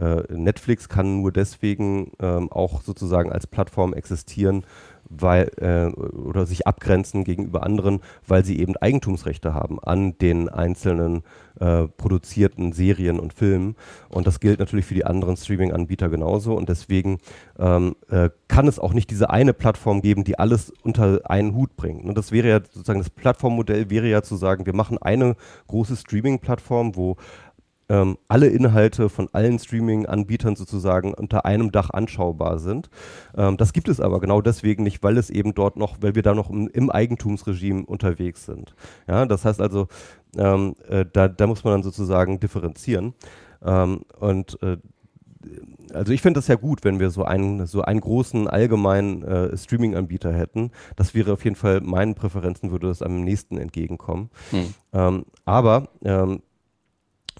[0.00, 4.64] äh, Netflix kann nur deswegen ähm, auch sozusagen als Plattform existieren,
[5.08, 11.22] weil äh, oder sich abgrenzen gegenüber anderen, weil sie eben Eigentumsrechte haben an den einzelnen
[11.60, 13.76] äh, produzierten Serien und Filmen.
[14.08, 16.54] Und das gilt natürlich für die anderen Streaming-Anbieter genauso.
[16.54, 17.18] Und deswegen
[17.58, 21.76] ähm, äh, kann es auch nicht diese eine Plattform geben, die alles unter einen Hut
[21.76, 22.04] bringt.
[22.04, 25.36] Und das wäre ja sozusagen das Plattformmodell wäre ja zu sagen, wir machen eine
[25.68, 27.16] große Streaming-Plattform, wo
[27.94, 32.90] ähm, alle Inhalte von allen Streaming-Anbietern sozusagen unter einem Dach anschaubar sind.
[33.36, 36.22] Ähm, das gibt es aber genau deswegen nicht, weil es eben dort noch, weil wir
[36.22, 38.74] da noch im, im Eigentumsregime unterwegs sind.
[39.06, 39.86] Ja, das heißt also,
[40.36, 43.14] ähm, äh, da, da, muss man dann sozusagen differenzieren.
[43.64, 44.78] Ähm, und äh,
[45.92, 49.56] also ich finde das ja gut, wenn wir so einen, so einen großen allgemeinen äh,
[49.56, 50.70] Streaming-Anbieter hätten.
[50.96, 54.30] Das wäre auf jeden Fall meinen Präferenzen, würde das am nächsten entgegenkommen.
[54.50, 54.74] Hm.
[54.92, 56.40] Ähm, aber ähm,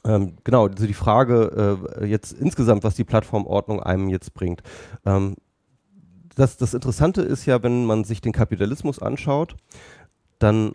[0.06, 4.62] ähm, genau, also die Frage äh, jetzt insgesamt, was die Plattformordnung einem jetzt bringt.
[5.06, 5.36] Ähm,
[6.34, 9.56] das, das Interessante ist ja, wenn man sich den Kapitalismus anschaut,
[10.38, 10.74] dann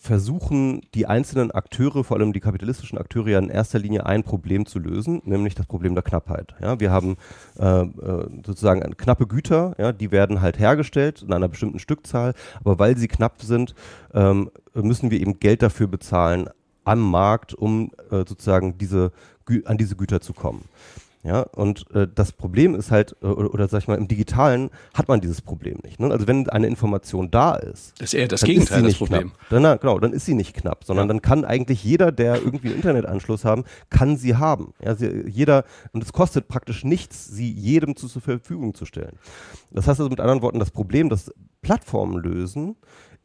[0.00, 4.64] versuchen die einzelnen Akteure, vor allem die kapitalistischen Akteure, ja in erster Linie ein Problem
[4.64, 6.54] zu lösen, nämlich das Problem der Knappheit.
[6.60, 7.16] Ja, wir haben
[7.58, 12.78] äh, äh sozusagen knappe Güter, ja, die werden halt hergestellt in einer bestimmten Stückzahl, aber
[12.78, 13.74] weil sie knapp sind,
[14.14, 16.48] ähm, müssen wir eben Geld dafür bezahlen,
[16.88, 19.12] am Markt, um äh, sozusagen diese,
[19.64, 20.64] an diese Güter zu kommen.
[21.24, 24.70] Ja, und äh, das Problem ist halt, äh, oder, oder, sag ich mal, im Digitalen
[24.94, 25.98] hat man dieses Problem nicht.
[25.98, 26.10] Ne?
[26.10, 29.32] Also wenn eine Information da ist, das ist eher das Gegenteil das Problem.
[29.50, 31.12] Dann, na, genau, dann ist sie nicht knapp, sondern ja.
[31.12, 34.74] dann kann eigentlich jeder, der irgendwie einen Internetanschluss haben, kann sie haben.
[34.82, 39.18] Ja, sie, jeder, und es kostet praktisch nichts, sie jedem zu, zur Verfügung zu stellen.
[39.72, 42.76] Das heißt also mit anderen Worten, das Problem, das Plattformen lösen,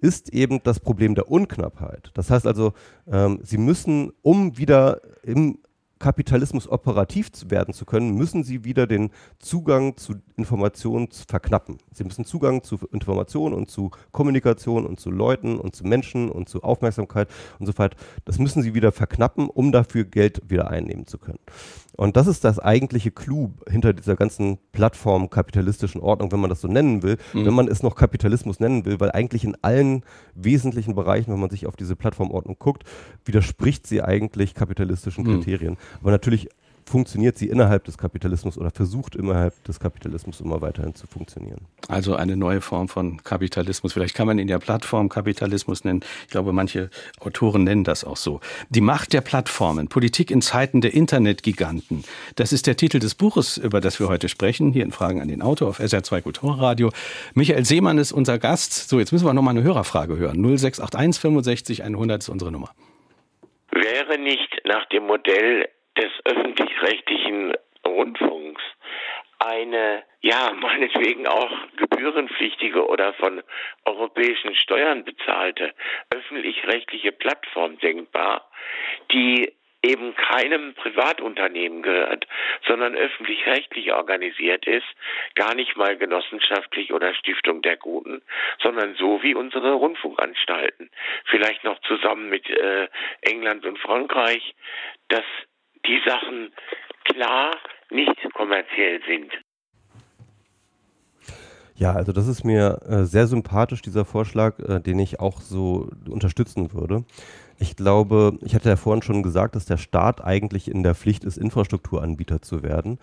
[0.04, 2.12] ist eben das Problem der Unknappheit.
[2.14, 2.74] Das heißt also,
[3.10, 5.60] ähm, sie müssen, um wieder im
[6.04, 11.78] Kapitalismus operativ werden zu können, müssen sie wieder den Zugang zu Informationen verknappen.
[11.94, 16.50] Sie müssen Zugang zu Informationen und zu Kommunikation und zu Leuten und zu Menschen und
[16.50, 17.96] zu Aufmerksamkeit und so weiter.
[18.26, 21.40] Das müssen sie wieder verknappen, um dafür Geld wieder einnehmen zu können.
[21.96, 26.62] Und das ist das eigentliche Clou hinter dieser ganzen Plattform kapitalistischen Ordnung, wenn man das
[26.62, 27.46] so nennen will, mhm.
[27.46, 31.52] wenn man es noch Kapitalismus nennen will, weil eigentlich in allen wesentlichen Bereichen, wenn man
[31.52, 32.84] sich auf diese Plattformordnung guckt,
[33.26, 35.36] widerspricht sie eigentlich kapitalistischen mhm.
[35.36, 35.78] Kriterien.
[36.02, 36.50] Aber natürlich
[36.86, 41.62] funktioniert sie innerhalb des Kapitalismus oder versucht innerhalb des Kapitalismus immer weiterhin zu funktionieren.
[41.88, 43.94] Also eine neue Form von Kapitalismus.
[43.94, 46.02] Vielleicht kann man ihn ja Plattformkapitalismus nennen.
[46.26, 48.42] Ich glaube, manche Autoren nennen das auch so.
[48.70, 52.04] Die Macht der Plattformen, Politik in Zeiten der Internetgiganten.
[52.36, 55.28] Das ist der Titel des Buches, über das wir heute sprechen, hier in Fragen an
[55.28, 56.92] den Autor auf SR2 Kulturradio.
[57.34, 58.90] Michael Seemann ist unser Gast.
[58.90, 60.42] So, jetzt müssen wir noch mal eine Hörerfrage hören.
[60.42, 62.70] 0681 65 100 ist unsere Nummer.
[63.72, 67.54] Wäre nicht nach dem Modell des öffentlich-rechtlichen
[67.86, 68.64] Rundfunks
[69.40, 73.44] eine, ja, meinetwegen auch gebührenpflichtige oder von
[73.86, 75.74] europäischen Steuern bezahlte
[76.14, 78.50] öffentlich-rechtliche Plattform denkbar,
[79.12, 79.54] die
[79.86, 82.26] eben keinem Privatunternehmen gehört,
[82.66, 84.88] sondern öffentlich-rechtlich organisiert ist,
[85.36, 88.22] gar nicht mal genossenschaftlich oder Stiftung der Guten,
[88.62, 90.90] sondern so wie unsere Rundfunkanstalten,
[91.26, 92.88] vielleicht noch zusammen mit äh,
[93.22, 94.56] England und Frankreich,
[95.10, 95.26] dass
[95.86, 96.54] die Sachen
[97.06, 97.58] klar
[97.90, 99.34] nicht kommerziell sind.
[101.76, 105.90] Ja, also das ist mir äh, sehr sympathisch, dieser Vorschlag, äh, den ich auch so
[106.08, 107.04] unterstützen würde.
[107.60, 111.24] Ich glaube, ich hatte ja vorhin schon gesagt, dass der Staat eigentlich in der Pflicht
[111.24, 113.00] ist, Infrastrukturanbieter zu werden.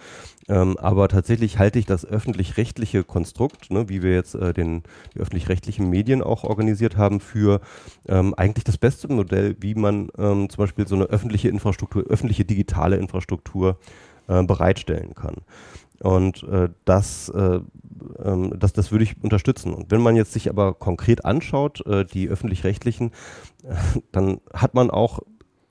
[0.49, 4.83] Ähm, aber tatsächlich halte ich das öffentlich-rechtliche Konstrukt, ne, wie wir jetzt äh, den,
[5.15, 7.61] die öffentlich-rechtlichen Medien auch organisiert haben, für
[8.09, 12.45] ähm, eigentlich das beste Modell, wie man ähm, zum Beispiel so eine öffentliche Infrastruktur, öffentliche
[12.45, 13.79] digitale Infrastruktur
[14.29, 15.37] äh, bereitstellen kann.
[16.03, 17.61] Und äh, das, äh,
[18.25, 19.75] ähm, das, das würde ich unterstützen.
[19.75, 23.11] Und wenn man jetzt sich aber konkret anschaut, äh, die öffentlich-rechtlichen,
[23.65, 23.75] äh,
[24.13, 25.21] dann hat man auch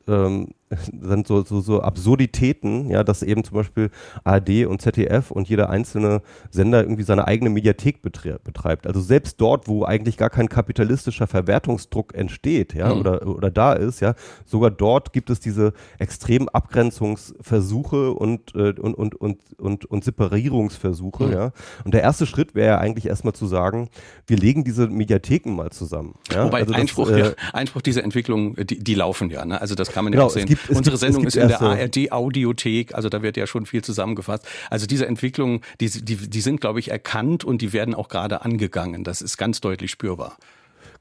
[0.08, 0.50] ähm,
[1.01, 3.89] sind so, so, so Absurditäten, ja, dass eben zum Beispiel
[4.23, 8.86] ARD und ZDF und jeder einzelne Sender irgendwie seine eigene Mediathek betreibt.
[8.86, 12.99] Also selbst dort, wo eigentlich gar kein kapitalistischer Verwertungsdruck entsteht, ja, mhm.
[12.99, 14.13] oder, oder da ist, ja,
[14.45, 21.23] sogar dort gibt es diese extremen Abgrenzungsversuche und, äh, und, und, und, und, und Separierungsversuche,
[21.25, 21.34] mhm.
[21.34, 21.51] ja.
[21.84, 23.89] Und der erste Schritt wäre ja eigentlich erstmal zu sagen,
[24.27, 26.13] wir legen diese Mediatheken mal zusammen.
[26.32, 26.45] Ja?
[26.45, 29.60] Wobei also Einspruch, das, äh, Einspruch dieser Entwicklung, die, die laufen ja, ne?
[29.60, 31.62] Also das kann man ja genau, auch sehen gibt, Unsere gibt, Sendung ist in der
[31.62, 34.45] ARD-Audiothek, also da wird ja schon viel zusammengefasst.
[34.69, 38.43] Also diese Entwicklungen, die, die, die sind, glaube ich, erkannt und die werden auch gerade
[38.43, 39.04] angegangen.
[39.04, 40.38] Das ist ganz deutlich spürbar.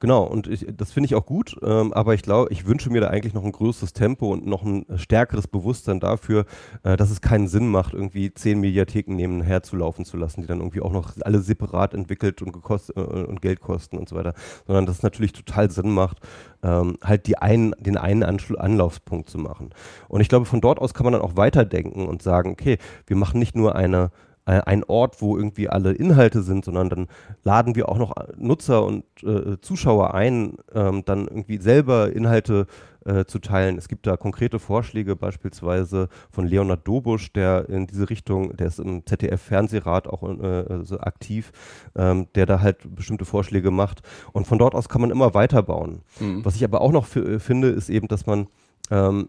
[0.00, 3.00] Genau, und ich, das finde ich auch gut, ähm, aber ich glaube, ich wünsche mir
[3.00, 6.44] da eigentlich noch ein größeres Tempo und noch ein stärkeres Bewusstsein dafür,
[6.84, 10.46] äh, dass es keinen Sinn macht, irgendwie zehn Mediatheken nebenher zu laufen zu lassen, die
[10.46, 14.14] dann irgendwie auch noch alle separat entwickelt und, gekost, äh, und Geld kosten und so
[14.14, 14.34] weiter,
[14.68, 16.18] sondern dass es natürlich total Sinn macht,
[16.62, 19.70] ähm, halt die einen, den einen Anschl Anlaufspunkt zu machen.
[20.08, 23.16] Und ich glaube, von dort aus kann man dann auch weiterdenken und sagen, okay, wir
[23.16, 24.10] machen nicht nur eine
[24.48, 27.06] äh, ein Ort, wo irgendwie alle Inhalte sind, sondern dann
[27.44, 32.66] laden wir auch noch Nutzer und äh, Zuschauer ein, ähm, dann irgendwie selber Inhalte
[33.04, 33.76] äh, zu teilen.
[33.76, 38.78] Es gibt da konkrete Vorschläge, beispielsweise von Leonard Dobusch, der in diese Richtung, der ist
[38.78, 41.52] im ZDF-Fernsehrat auch äh, so aktiv,
[41.94, 44.00] ähm, der da halt bestimmte Vorschläge macht.
[44.32, 46.00] Und von dort aus kann man immer weiterbauen.
[46.20, 46.44] Mhm.
[46.44, 48.46] Was ich aber auch noch finde, ist eben, dass man
[48.90, 49.28] ähm,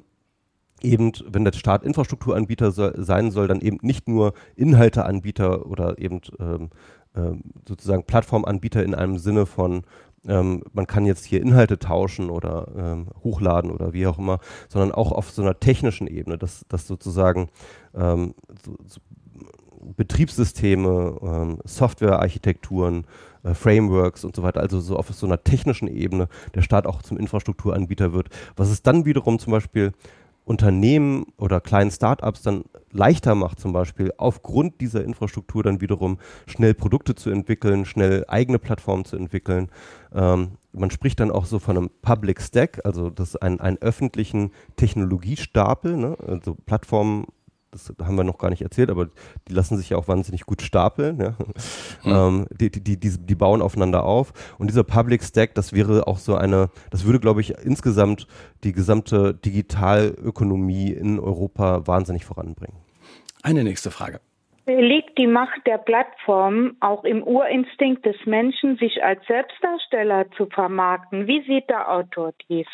[0.82, 6.22] eben, wenn der Staat Infrastrukturanbieter so, sein soll, dann eben nicht nur Inhalteanbieter oder eben
[6.40, 6.70] ähm,
[7.16, 9.84] ähm, sozusagen Plattformanbieter in einem Sinne von
[10.28, 14.92] ähm, man kann jetzt hier Inhalte tauschen oder ähm, hochladen oder wie auch immer, sondern
[14.92, 17.50] auch auf so einer technischen Ebene, dass, dass sozusagen
[17.96, 18.34] ähm,
[18.66, 19.00] so, so
[19.96, 23.06] Betriebssysteme, ähm, Softwarearchitekturen,
[23.44, 27.02] äh, Frameworks und so weiter, also so auf so einer technischen Ebene der Staat auch
[27.02, 29.94] zum Infrastrukturanbieter wird, was es dann wiederum zum Beispiel
[30.50, 36.18] Unternehmen oder kleinen Startups dann leichter macht, zum Beispiel aufgrund dieser Infrastruktur dann wiederum
[36.48, 39.70] schnell Produkte zu entwickeln, schnell eigene Plattformen zu entwickeln.
[40.12, 43.78] Ähm, man spricht dann auch so von einem Public Stack, also das ist ein, einen
[43.78, 46.18] öffentlichen Technologiestapel, ne?
[46.26, 47.28] also Plattformen
[47.72, 49.10] das haben wir noch gar nicht erzählt, aber
[49.48, 51.20] die lassen sich ja auch wahnsinnig gut stapeln.
[51.20, 51.36] Ja?
[52.04, 52.40] Mhm.
[52.40, 54.34] Ähm, die, die, die, die, bauen aufeinander auf.
[54.58, 58.28] Und dieser Public Stack, das wäre auch so eine, das würde, glaube ich, insgesamt
[58.64, 62.78] die gesamte Digitalökonomie in Europa wahnsinnig voranbringen.
[63.44, 64.20] Eine nächste Frage.
[64.66, 71.26] Liegt die Macht der Plattform auch im Urinstinkt des Menschen, sich als Selbstdarsteller zu vermarkten?
[71.26, 72.68] Wie sieht der Autor dies?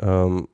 [0.00, 0.48] Ähm,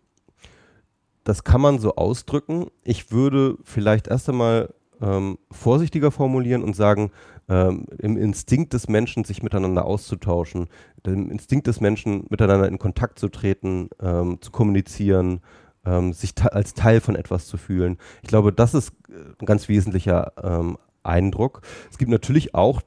[1.28, 2.68] das kann man so ausdrücken.
[2.84, 4.72] Ich würde vielleicht erst einmal
[5.02, 7.10] ähm, vorsichtiger formulieren und sagen,
[7.50, 10.68] ähm, im Instinkt des Menschen sich miteinander auszutauschen,
[11.04, 15.42] im Instinkt des Menschen miteinander in Kontakt zu treten, ähm, zu kommunizieren,
[15.84, 17.98] ähm, sich als Teil von etwas zu fühlen.
[18.22, 18.94] Ich glaube, das ist
[19.38, 21.60] ein ganz wesentlicher ähm, Eindruck.
[21.90, 22.80] Es gibt natürlich auch,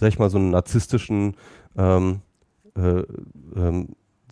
[0.00, 1.36] sag ich mal, so einen narzisstischen
[1.76, 2.22] ähm,
[2.76, 3.04] äh,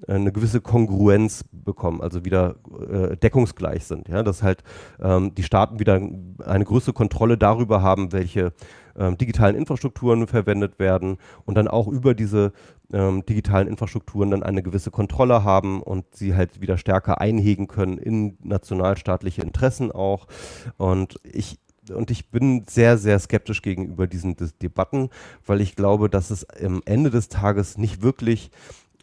[0.07, 2.55] eine gewisse Kongruenz bekommen, also wieder
[2.89, 4.07] äh, deckungsgleich sind.
[4.07, 4.23] Ja?
[4.23, 4.63] Dass halt
[5.01, 6.01] ähm, die Staaten wieder
[6.45, 8.53] eine größere Kontrolle darüber haben, welche
[8.99, 12.51] ähm, digitalen Infrastrukturen verwendet werden und dann auch über diese
[12.93, 17.97] ähm, digitalen Infrastrukturen dann eine gewisse Kontrolle haben und sie halt wieder stärker einhegen können
[17.97, 20.27] in nationalstaatliche Interessen auch.
[20.77, 21.57] Und ich
[21.91, 25.09] und ich bin sehr, sehr skeptisch gegenüber diesen Debatten,
[25.45, 28.51] weil ich glaube, dass es am Ende des Tages nicht wirklich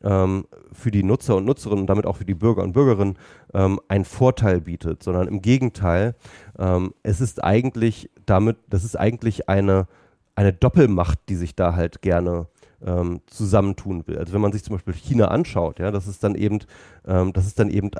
[0.02, 3.18] für die Nutzer und Nutzerinnen und damit auch für die Bürger und Bürgerinnen
[3.54, 6.14] ähm, einen Vorteil bietet, sondern im Gegenteil,
[6.58, 9.86] ähm, es ist eigentlich damit, das ist eigentlich eine,
[10.34, 12.46] eine Doppelmacht, die sich da halt gerne
[12.84, 14.18] ähm, zusammentun will.
[14.18, 16.60] Also wenn man sich zum Beispiel China anschaut, ja, das ist dann eben,
[17.06, 17.90] ähm, das ist dann eben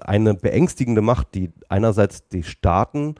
[0.00, 3.14] eine beängstigende Macht, die einerseits die Staaten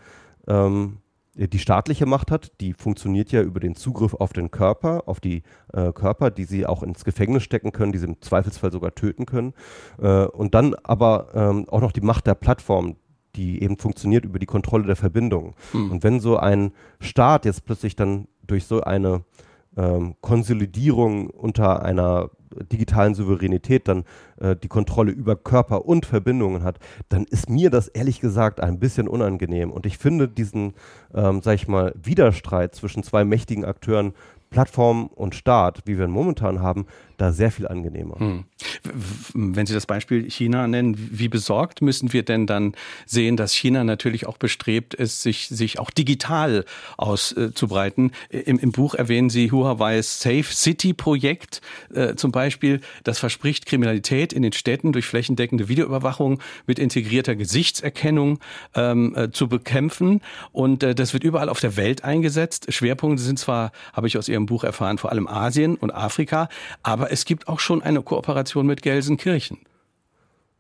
[0.47, 0.99] ähm,
[1.37, 5.43] die staatliche Macht hat, die funktioniert ja über den Zugriff auf den Körper, auf die
[5.73, 9.27] äh, Körper, die sie auch ins Gefängnis stecken können, die sie im Zweifelsfall sogar töten
[9.27, 9.53] können.
[10.01, 12.97] Äh, und dann aber ähm, auch noch die Macht der Plattform,
[13.35, 15.55] die eben funktioniert über die Kontrolle der Verbindungen.
[15.73, 15.91] Hm.
[15.91, 19.25] Und wenn so ein Staat jetzt plötzlich dann durch so eine
[19.77, 22.31] ähm, Konsolidierung unter einer
[22.73, 24.05] digitalen Souveränität dann
[24.41, 28.79] äh, die Kontrolle über Körper und Verbindungen hat, dann ist mir das ehrlich gesagt ein
[28.79, 29.71] bisschen unangenehm.
[29.71, 30.75] Und ich finde diesen,
[31.15, 34.15] ähm, sag ich mal, Widerstreit zwischen zwei mächtigen Akteuren
[34.51, 36.87] Plattform und Staat, wie wir ihn momentan haben,
[37.17, 38.19] da sehr viel angenehmer.
[38.19, 38.45] Hm.
[39.35, 42.75] Wenn Sie das Beispiel China nennen, wie besorgt müssen wir denn dann
[43.07, 46.65] sehen, dass China natürlich auch bestrebt ist, sich, sich auch digital
[46.97, 48.13] auszubreiten?
[48.31, 51.61] Im, Im Buch erwähnen Sie Huawei's Safe City Projekt
[51.95, 52.81] äh, zum Beispiel.
[53.05, 58.39] Das verspricht Kriminalität in den Städten durch flächendeckende Videoüberwachung mit integrierter Gesichtserkennung
[58.75, 60.21] ähm, äh, zu bekämpfen.
[60.53, 62.73] Und äh, das wird überall auf der Welt eingesetzt.
[62.73, 66.49] Schwerpunkte sind zwar, habe ich aus Ihrem Buch erfahren, vor allem Asien und Afrika,
[66.83, 69.59] aber aber es gibt auch schon eine Kooperation mit Gelsenkirchen.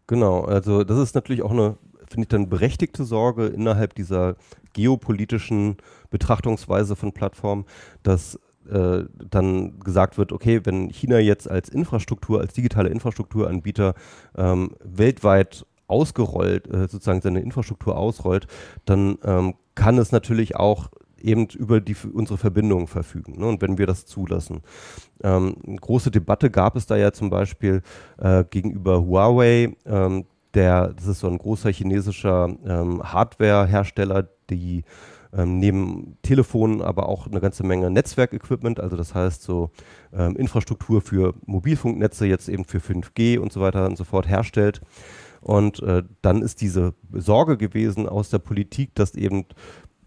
[0.06, 4.36] Genau, also das ist natürlich auch eine, finde ich, dann berechtigte Sorge innerhalb dieser
[4.74, 5.78] geopolitischen
[6.10, 7.64] Betrachtungsweise von Plattformen,
[8.02, 8.38] dass
[8.70, 13.94] äh, dann gesagt wird, okay, wenn China jetzt als Infrastruktur, als digitale Infrastrukturanbieter
[14.36, 18.48] ähm, weltweit ausgerollt, äh, sozusagen seine Infrastruktur ausrollt,
[18.84, 20.90] dann ähm, kann es natürlich auch
[21.24, 23.38] eben über die, unsere Verbindungen verfügen.
[23.38, 23.46] Ne?
[23.46, 24.62] Und wenn wir das zulassen.
[25.22, 27.82] Ähm, eine große Debatte gab es da ja zum Beispiel
[28.18, 34.84] äh, gegenüber Huawei, ähm, der, das ist so ein großer chinesischer ähm, Hardware-Hersteller, die
[35.36, 39.70] ähm, neben Telefonen aber auch eine ganze Menge Netzwerkequipment, also das heißt so
[40.12, 44.80] ähm, Infrastruktur für Mobilfunknetze, jetzt eben für 5G und so weiter und so fort herstellt.
[45.40, 49.44] Und äh, dann ist diese Sorge gewesen aus der Politik, dass eben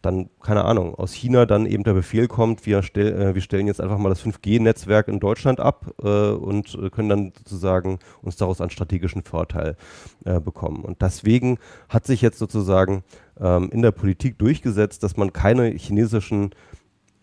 [0.07, 3.67] dann, keine Ahnung, aus China dann eben der Befehl kommt, wir, stell, äh, wir stellen
[3.67, 8.37] jetzt einfach mal das 5G-Netzwerk in Deutschland ab äh, und äh, können dann sozusagen uns
[8.37, 9.75] daraus einen strategischen Vorteil
[10.23, 10.85] äh, bekommen.
[10.85, 13.03] Und deswegen hat sich jetzt sozusagen
[13.39, 16.51] ähm, in der Politik durchgesetzt, dass man keine chinesischen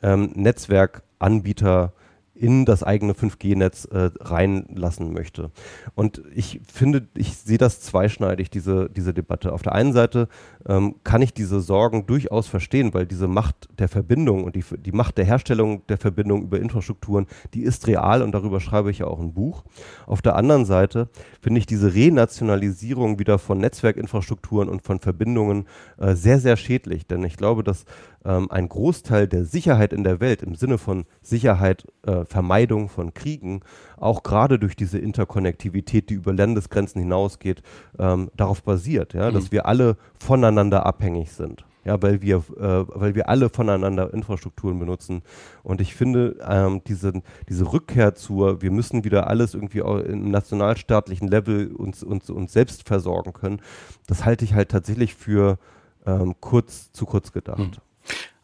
[0.03, 1.95] ähm, Netzwerkanbieter
[2.35, 5.51] in das eigene 5G-Netz äh, reinlassen möchte.
[5.95, 9.53] Und ich finde, ich sehe das zweischneidig, diese, diese Debatte.
[9.53, 10.28] Auf der einen Seite
[10.69, 14.93] ähm, kann ich diese Sorgen durchaus verstehen, weil diese Macht der Verbindung und die, die
[14.93, 19.07] Macht der Herstellung der Verbindung über Infrastrukturen, die ist real und darüber schreibe ich ja
[19.07, 19.65] auch ein Buch.
[20.07, 21.09] Auf der anderen Seite
[21.41, 25.67] finde ich diese Renationalisierung wieder von Netzwerkinfrastrukturen und von Verbindungen
[25.99, 27.85] äh, sehr, sehr schädlich, denn ich glaube, dass
[28.25, 33.12] ähm, ein Großteil der Sicherheit in der Welt im Sinne von Sicherheit, äh, Vermeidung von
[33.12, 33.61] Kriegen,
[33.97, 37.62] auch gerade durch diese Interkonnektivität, die über Landesgrenzen hinausgeht,
[37.99, 39.35] ähm, darauf basiert, ja, mhm.
[39.35, 41.65] dass wir alle voneinander abhängig sind.
[41.85, 45.23] Ja, weil wir, äh, weil wir alle voneinander Infrastrukturen benutzen.
[45.63, 47.13] Und ich finde, ähm, diese,
[47.49, 52.89] diese Rückkehr zur, wir müssen wieder alles irgendwie im nationalstaatlichen Level uns, uns, uns selbst
[52.89, 53.61] versorgen können,
[54.07, 55.59] das halte ich halt tatsächlich für
[56.07, 57.59] ähm, kurz, zu kurz gedacht.
[57.59, 57.73] Mhm.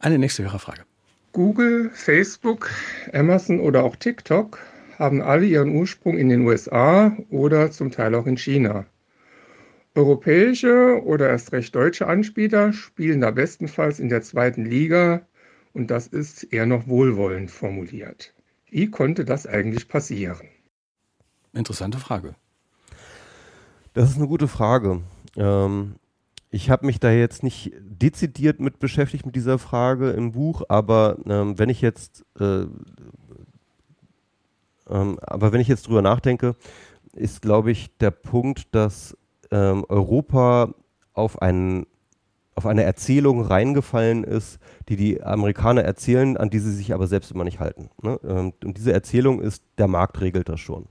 [0.00, 0.82] Eine nächste Hörerfrage.
[1.32, 2.70] Google, Facebook,
[3.12, 4.58] Amazon oder auch TikTok
[4.98, 8.84] haben alle ihren Ursprung in den USA oder zum Teil auch in China.
[9.94, 15.22] Europäische oder erst recht deutsche Anbieter spielen da bestenfalls in der zweiten Liga
[15.72, 18.32] und das ist eher noch wohlwollend formuliert.
[18.68, 20.48] Wie konnte das eigentlich passieren?
[21.52, 22.36] Interessante Frage.
[23.94, 25.00] Das ist eine gute Frage.
[25.36, 25.96] Ähm,
[26.50, 31.16] ich habe mich da jetzt nicht dezidiert mit beschäftigt mit dieser Frage im Buch, aber
[31.26, 32.66] ähm, wenn ich jetzt äh,
[34.88, 36.56] ähm, aber wenn ich jetzt drüber nachdenke,
[37.12, 39.16] ist glaube ich der Punkt, dass
[39.50, 40.74] ähm, Europa
[41.12, 41.86] auf einen
[42.56, 47.30] auf eine Erzählung reingefallen ist, die die Amerikaner erzählen, an die sie sich aber selbst
[47.30, 47.88] immer nicht halten.
[48.02, 48.20] Ne?
[48.22, 50.86] Ähm, und diese Erzählung ist, der Markt regelt das schon.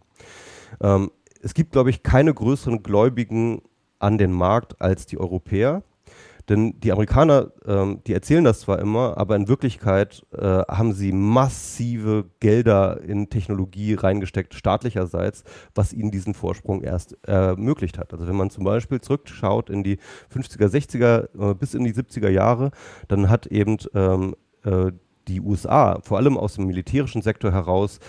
[0.81, 1.11] Ähm,
[1.43, 3.61] es gibt, glaube ich, keine größeren Gläubigen
[3.99, 5.83] an den Markt als die Europäer.
[6.49, 11.11] Denn die Amerikaner, ähm, die erzählen das zwar immer, aber in Wirklichkeit äh, haben sie
[11.11, 15.43] massive Gelder in Technologie reingesteckt, staatlicherseits,
[15.75, 18.11] was ihnen diesen Vorsprung erst ermöglicht hat.
[18.13, 19.99] Also wenn man zum Beispiel zurückschaut in die
[20.33, 22.71] 50er, 60er äh, bis in die 70er Jahre,
[23.07, 24.91] dann hat eben ähm, äh,
[25.27, 27.99] die USA, vor allem aus dem militärischen Sektor heraus,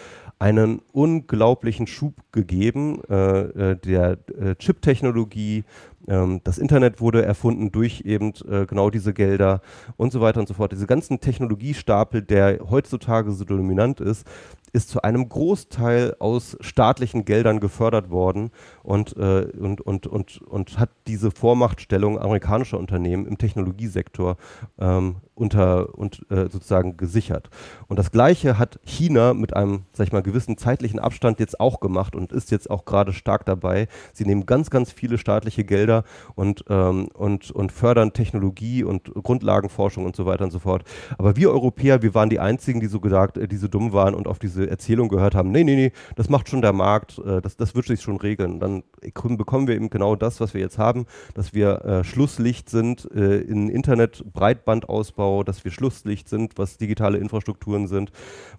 [0.41, 5.65] einen unglaublichen Schub gegeben äh, äh der äh, Chip-Technologie.
[6.09, 9.61] Ähm, das Internet wurde erfunden durch eben äh, genau diese Gelder
[9.99, 10.73] und so weiter und so fort.
[10.73, 14.27] Diese ganzen Technologiestapel, der heutzutage so dominant ist,
[14.73, 18.51] ist zu einem Großteil aus staatlichen Geldern gefördert worden
[18.83, 24.37] und, äh, und, und, und, und hat diese Vormachtstellung amerikanischer Unternehmen im Technologiesektor
[24.79, 27.49] ähm, unter und äh, sozusagen gesichert.
[27.89, 31.81] Und das Gleiche hat China mit einem, sag ich mal, gewissen zeitlichen Abstand jetzt auch
[31.81, 33.89] gemacht und ist jetzt auch gerade stark dabei.
[34.13, 40.05] Sie nehmen ganz, ganz viele staatliche Gelder und, ähm, und, und fördern Technologie und Grundlagenforschung
[40.05, 40.85] und so weiter und so fort.
[41.17, 44.15] Aber wir Europäer, wir waren die einzigen, die so gesagt, äh, die so dumm waren
[44.15, 47.41] und auf diese Erzählung gehört haben, nee, nee, nee, das macht schon der Markt, äh,
[47.41, 48.61] das, das wird sich schon regeln.
[48.61, 53.11] Dann bekommen wir eben genau das, was wir jetzt haben, dass wir äh, Schlusslicht sind
[53.15, 58.11] äh, in Internet, Breitbandausbau, Ausbau, dass wir Schlusslicht sind, was digitale Infrastrukturen sind,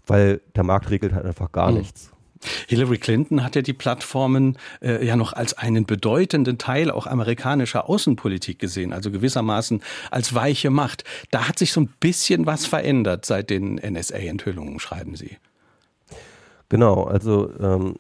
[0.08, 1.80] weil der Markt regelt halt einfach gar mhm.
[1.80, 2.12] nichts.
[2.68, 7.88] Hillary Clinton hat ja die Plattformen äh, ja noch als einen bedeutenden Teil auch amerikanischer
[7.88, 11.04] Außenpolitik gesehen, also gewissermaßen als weiche Macht.
[11.30, 15.38] Da hat sich so ein bisschen was verändert seit den NSA-Enthüllungen, schreiben Sie.
[16.70, 17.96] Genau, also ähm,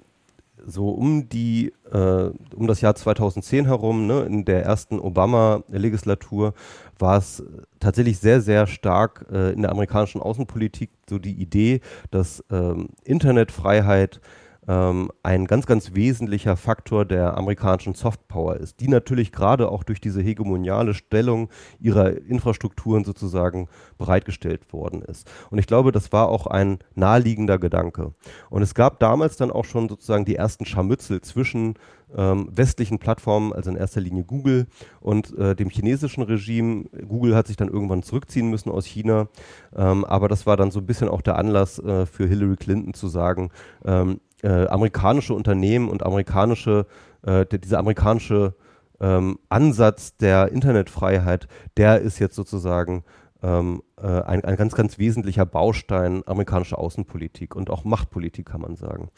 [0.65, 6.53] so um die äh, um das Jahr 2010 herum, ne, in der ersten Obama-Legislatur,
[6.99, 7.43] war es
[7.79, 11.81] tatsächlich sehr, sehr stark äh, in der amerikanischen Außenpolitik so die Idee,
[12.11, 14.21] dass ähm, Internetfreiheit
[14.67, 19.99] ähm, ein ganz, ganz wesentlicher Faktor der amerikanischen Softpower ist, die natürlich gerade auch durch
[19.99, 21.49] diese hegemoniale Stellung
[21.79, 25.29] ihrer Infrastrukturen sozusagen bereitgestellt worden ist.
[25.49, 28.13] Und ich glaube, das war auch ein naheliegender Gedanke.
[28.49, 31.75] Und es gab damals dann auch schon sozusagen die ersten Scharmützel zwischen
[32.15, 34.67] ähm, westlichen Plattformen, also in erster Linie Google
[34.99, 36.85] und äh, dem chinesischen Regime.
[37.07, 39.27] Google hat sich dann irgendwann zurückziehen müssen aus China,
[39.75, 42.93] ähm, aber das war dann so ein bisschen auch der Anlass äh, für Hillary Clinton
[42.93, 43.49] zu sagen,
[43.85, 46.85] ähm, äh, amerikanische Unternehmen und amerikanische,
[47.23, 48.55] äh, diese amerikanische
[48.99, 53.03] ähm, Ansatz der Internetfreiheit, der ist jetzt sozusagen
[53.43, 58.75] ähm, äh, ein, ein ganz, ganz wesentlicher Baustein amerikanischer Außenpolitik und auch Machtpolitik, kann man
[58.75, 59.09] sagen.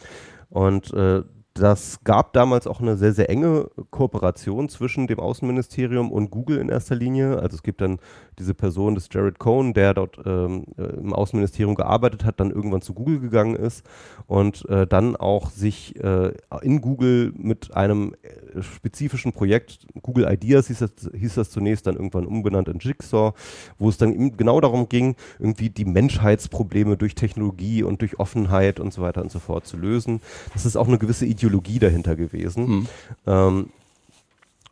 [0.49, 6.31] Und äh, das gab damals auch eine sehr, sehr enge Kooperation zwischen dem Außenministerium und
[6.31, 7.37] Google in erster Linie.
[7.39, 7.99] Also es gibt dann
[8.39, 12.81] diese Person des Jared Cohn, der dort ähm, äh, im Außenministerium gearbeitet hat, dann irgendwann
[12.81, 13.85] zu Google gegangen ist
[14.25, 16.33] und äh, dann auch sich äh,
[16.63, 21.95] in Google mit einem äh, spezifischen Projekt, Google Ideas hieß das, hieß das zunächst, dann
[21.95, 23.33] irgendwann umbenannt in Jigsaw,
[23.77, 28.91] wo es dann genau darum ging, irgendwie die Menschheitsprobleme durch Technologie und durch Offenheit und
[28.91, 30.19] so weiter und so fort zu lösen.
[30.53, 32.67] Das ist auch eine gewisse Idee Ideologie dahinter gewesen.
[32.67, 32.87] Mhm.
[33.27, 33.69] Ähm,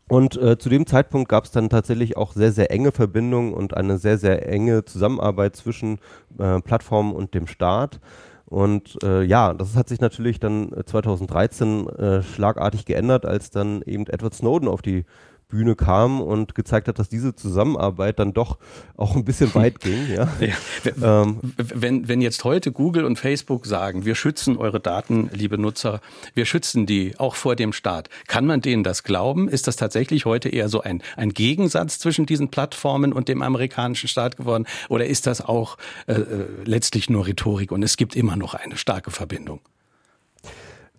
[0.08, 3.78] und äh, zu dem Zeitpunkt gab es dann tatsächlich auch sehr, sehr enge Verbindungen und
[3.78, 6.00] eine sehr, sehr enge Zusammenarbeit zwischen
[6.38, 8.02] äh, Plattformen und dem Staat.
[8.46, 14.06] Und äh, ja, das hat sich natürlich dann 2013 äh, schlagartig geändert, als dann eben
[14.08, 15.06] Edward Snowden auf die
[15.52, 18.58] Bühne kam und gezeigt hat, dass diese Zusammenarbeit dann doch
[18.98, 20.08] auch ein bisschen weit ging.
[20.10, 20.28] Ja.
[20.40, 21.22] ja.
[21.24, 21.40] Ähm.
[21.58, 26.02] Wenn, wenn jetzt heute Google und Facebook sagen, wir schützen eure Daten, liebe Nutzer,
[26.34, 29.48] wir schützen die auch vor dem Staat, kann man denen das glauben?
[29.48, 34.08] Ist das tatsächlich heute eher so ein, ein Gegensatz zwischen diesen Plattformen und dem amerikanischen
[34.08, 34.66] Staat geworden?
[34.90, 35.78] Oder ist das auch
[36.08, 39.60] äh, äh letztlich nur Rhetorik und es gibt immer noch eine starke Verbindung?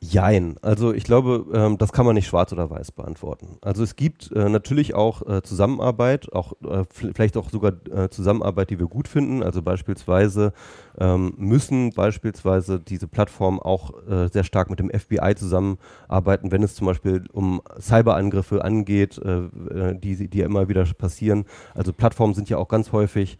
[0.05, 0.57] Jein.
[0.63, 3.59] Also ich glaube, ähm, das kann man nicht schwarz oder weiß beantworten.
[3.61, 8.71] Also es gibt äh, natürlich auch äh, Zusammenarbeit, auch äh, vielleicht auch sogar äh, Zusammenarbeit,
[8.71, 9.45] die wir gut finden.
[9.45, 10.55] Also beispielsweise
[10.99, 16.75] ähm, müssen beispielsweise diese Plattformen auch äh, sehr stark mit dem FBI zusammenarbeiten, wenn es
[16.75, 21.45] zum Beispiel um Cyberangriffe angeht, äh, die, die ja immer wieder passieren.
[21.77, 23.39] Also Plattformen sind ja auch ganz häufig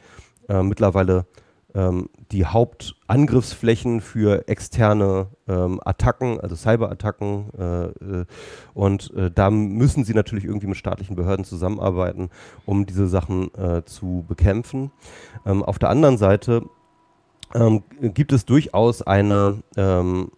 [0.49, 1.25] mittlerweile
[1.75, 7.51] ähm, die Hauptangriffsflächen für externe ähm, Attacken, also Cyberattacken.
[7.59, 8.25] Äh, äh,
[8.75, 12.31] und äh, da müssen sie natürlich irgendwie mit staatlichen Behörden zusammenarbeiten,
[12.67, 14.91] um diese Sachen äh, zu bekämpfen.
[15.47, 16.63] Ähm, auf der anderen Seite
[17.55, 20.31] ähm, gibt es durchaus eine ähm,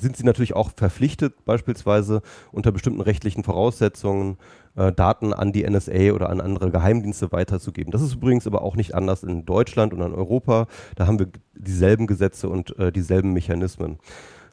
[0.00, 4.38] sind sie natürlich auch verpflichtet, beispielsweise unter bestimmten rechtlichen Voraussetzungen
[4.76, 7.90] äh, Daten an die NSA oder an andere Geheimdienste weiterzugeben.
[7.90, 10.66] Das ist übrigens aber auch nicht anders in Deutschland und in Europa.
[10.96, 13.98] Da haben wir dieselben Gesetze und äh, dieselben Mechanismen.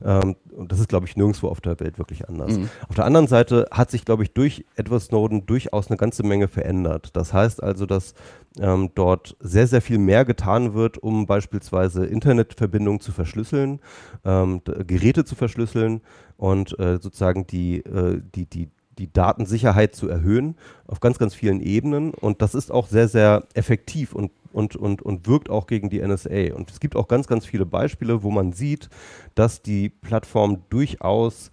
[0.04, 2.58] Ähm, und das ist, glaube ich, nirgendwo auf der Welt wirklich anders.
[2.58, 2.70] Mhm.
[2.88, 6.48] Auf der anderen Seite hat sich, glaube ich, durch Edward Snowden durchaus eine ganze Menge
[6.48, 7.12] verändert.
[7.14, 8.14] Das heißt also, dass
[8.60, 13.80] ähm, dort sehr, sehr viel mehr getan wird, um beispielsweise Internetverbindungen zu verschlüsseln,
[14.24, 16.02] ähm, Geräte zu verschlüsseln
[16.38, 20.56] und äh, sozusagen die, äh, die, die, die Datensicherheit zu erhöhen
[20.88, 22.14] auf ganz, ganz vielen Ebenen.
[22.14, 26.02] Und das ist auch sehr, sehr effektiv und, und, und, und wirkt auch gegen die
[26.02, 26.54] NSA.
[26.56, 28.89] Und es gibt auch ganz, ganz viele Beispiele, wo man sieht,
[29.36, 31.52] dass die Plattform durchaus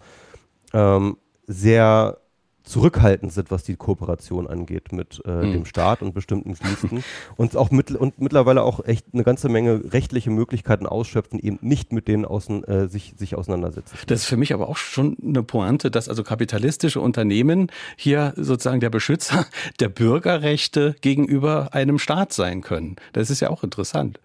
[0.73, 1.17] ähm,
[1.47, 2.17] sehr
[2.63, 5.51] zurückhaltend sind, was die Kooperation angeht mit äh, mhm.
[5.51, 7.03] dem Staat und bestimmten Diensten
[7.35, 11.91] und auch mit, und mittlerweile auch echt eine ganze Menge rechtliche Möglichkeiten ausschöpfen, eben nicht
[11.91, 13.97] mit denen außen, äh, sich, sich auseinandersetzen.
[14.07, 18.79] Das ist für mich aber auch schon eine Pointe, dass also kapitalistische Unternehmen hier sozusagen
[18.79, 19.45] der Beschützer
[19.79, 22.95] der Bürgerrechte gegenüber einem Staat sein können.
[23.11, 24.19] Das ist ja auch interessant.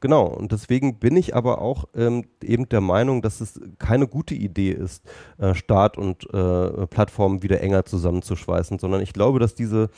[0.00, 4.34] Genau, und deswegen bin ich aber auch ähm, eben der Meinung, dass es keine gute
[4.34, 5.04] Idee ist,
[5.38, 9.90] äh, Staat und äh, Plattformen wieder enger zusammenzuschweißen, sondern ich glaube, dass diese,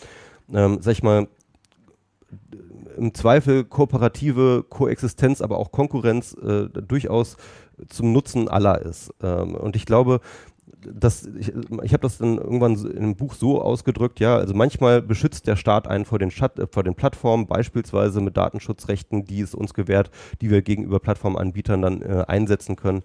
[0.52, 1.28] ähm, sag ich mal,
[2.96, 7.36] im Zweifel kooperative Koexistenz, aber auch Konkurrenz äh, durchaus
[7.88, 9.12] zum Nutzen aller ist.
[9.22, 10.20] Ähm, und ich glaube,
[10.82, 11.52] das, ich,
[11.82, 15.56] ich habe das dann irgendwann in einem Buch so ausgedrückt, ja, also manchmal beschützt der
[15.56, 19.74] Staat einen vor den, Schat, äh, vor den Plattformen, beispielsweise mit Datenschutzrechten, die es uns
[19.74, 20.10] gewährt,
[20.40, 23.02] die wir gegenüber Plattformanbietern dann äh, einsetzen können.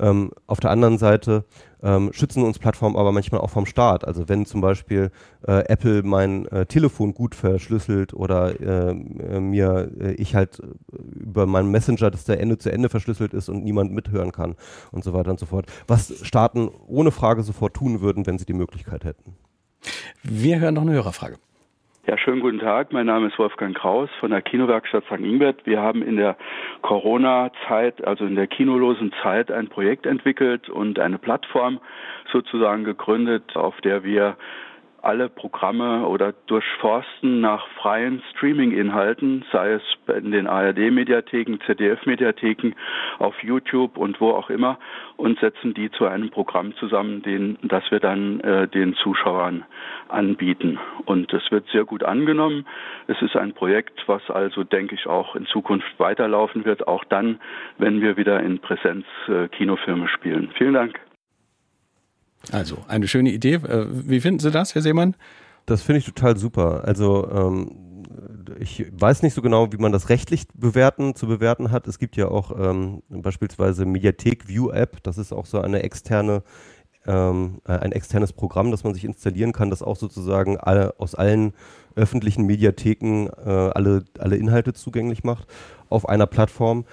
[0.00, 1.44] Ähm, auf der anderen Seite
[1.82, 4.06] ähm, schützen uns Plattformen aber manchmal auch vom Staat.
[4.06, 5.10] Also wenn zum Beispiel
[5.46, 8.94] äh, Apple mein äh, Telefon gut verschlüsselt oder äh,
[9.40, 13.48] mir äh, ich halt äh, über meinen Messenger, dass der Ende zu Ende verschlüsselt ist
[13.48, 14.54] und niemand mithören kann
[14.92, 15.66] und so weiter und so fort.
[15.86, 19.36] Was Staaten ohne Frage sofort tun würden, wenn sie die Möglichkeit hätten.
[20.22, 21.36] Wir hören noch eine Hörerfrage.
[22.04, 22.92] Ja, schönen guten Tag.
[22.92, 25.20] Mein Name ist Wolfgang Kraus von der Kinowerkstatt St.
[25.20, 25.64] Ingbert.
[25.66, 26.36] Wir haben in der
[26.80, 31.78] Corona-Zeit, also in der kinolosen Zeit, ein Projekt entwickelt und eine Plattform
[32.32, 34.36] sozusagen gegründet, auf der wir
[35.02, 42.74] alle Programme oder durchforsten nach freien Streaming-Inhalten, sei es in den ARD-Mediatheken, ZDF-Mediatheken,
[43.18, 44.78] auf YouTube und wo auch immer,
[45.16, 49.64] und setzen die zu einem Programm zusammen, den, das wir dann äh, den Zuschauern
[50.08, 50.78] anbieten.
[51.04, 52.66] Und es wird sehr gut angenommen.
[53.06, 57.40] Es ist ein Projekt, was also, denke ich, auch in Zukunft weiterlaufen wird, auch dann,
[57.78, 60.50] wenn wir wieder in Präsenz äh, Kinofilme spielen.
[60.56, 60.98] Vielen Dank.
[62.50, 63.54] Also eine schöne Idee.
[63.54, 65.14] Äh, wie finden Sie das, Herr Seemann?
[65.66, 66.82] Das finde ich total super.
[66.84, 67.70] Also ähm,
[68.58, 71.86] ich weiß nicht so genau, wie man das rechtlich bewerten, zu bewerten hat.
[71.86, 75.02] Es gibt ja auch ähm, beispielsweise Mediathek View App.
[75.02, 76.42] Das ist auch so eine externe
[77.06, 81.14] ähm, äh, ein externes Programm, das man sich installieren kann, das auch sozusagen alle, aus
[81.14, 81.52] allen
[81.94, 85.46] öffentlichen Mediatheken äh, alle, alle Inhalte zugänglich macht
[85.88, 86.84] auf einer Plattform.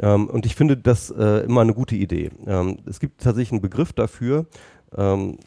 [0.00, 2.30] Ähm, und ich finde das äh, immer eine gute Idee.
[2.46, 4.46] Ähm, es gibt tatsächlich einen Begriff dafür,
[4.96, 5.38] ähm,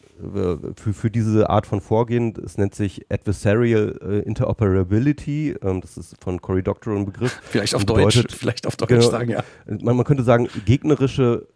[0.75, 2.33] für, für diese Art von Vorgehen.
[2.43, 5.55] Es nennt sich Adversarial äh, Interoperability.
[5.63, 7.39] Ähm, das ist von Cory Doctorow ein Begriff.
[7.43, 9.43] Vielleicht auf bedeutet, Deutsch, vielleicht auf Deutsch genau, sagen, ja.
[9.65, 11.47] Man, man könnte sagen, gegnerische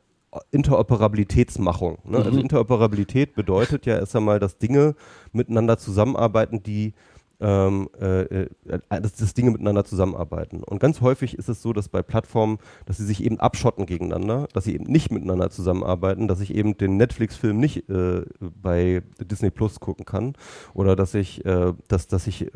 [0.51, 1.99] Interoperabilitätsmachung.
[2.03, 2.17] Ne?
[2.17, 2.25] Also mhm.
[2.27, 4.95] Also Interoperabilität bedeutet ja erst einmal, dass Dinge
[5.31, 6.93] miteinander zusammenarbeiten, die
[7.39, 8.49] ähm, äh, äh,
[8.89, 10.63] dass, dass Dinge miteinander zusammenarbeiten.
[10.63, 14.47] Und ganz häufig ist es so, dass bei Plattformen, dass sie sich eben abschotten gegeneinander,
[14.53, 19.51] dass sie eben nicht miteinander zusammenarbeiten, dass ich eben den Netflix-Film nicht äh, bei Disney
[19.51, 20.33] Plus gucken kann
[20.73, 22.49] oder dass ich, äh, dass, dass ich äh,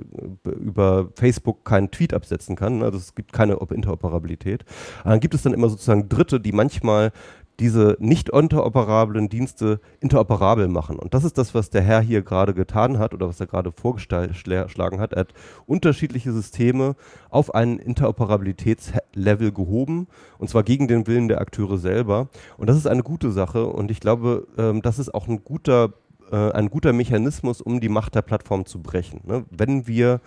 [0.49, 2.84] über Facebook keinen Tweet absetzen kann.
[2.84, 4.65] Also es gibt keine Interoperabilität.
[5.01, 7.11] Aber dann gibt es dann immer sozusagen Dritte, die manchmal
[7.60, 10.97] diese nicht interoperablen Dienste interoperabel machen.
[10.97, 13.72] Und das ist das, was der Herr hier gerade getan hat oder was er gerade
[13.72, 15.14] vorgeschlagen hat.
[15.14, 15.34] Er hat
[15.66, 16.95] unterschiedliche Systeme
[17.30, 20.07] auf ein Interoperabilitätslevel gehoben
[20.38, 22.30] und zwar gegen den Willen der Akteure selber.
[22.57, 25.93] Und das ist eine gute Sache und ich glaube, ähm, das ist auch ein guter,
[26.32, 29.22] äh, ein guter Mechanismus, um die Macht der Plattform zu brechen.
[29.26, 29.45] Ne?
[29.49, 30.22] Wenn wir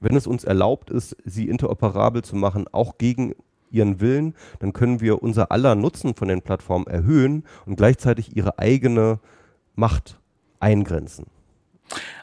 [0.00, 3.34] wenn es uns erlaubt ist, sie interoperabel zu machen, auch gegen
[3.70, 8.58] ihren Willen, dann können wir unser aller Nutzen von den Plattformen erhöhen und gleichzeitig ihre
[8.58, 9.20] eigene
[9.74, 10.20] Macht
[10.60, 11.26] eingrenzen.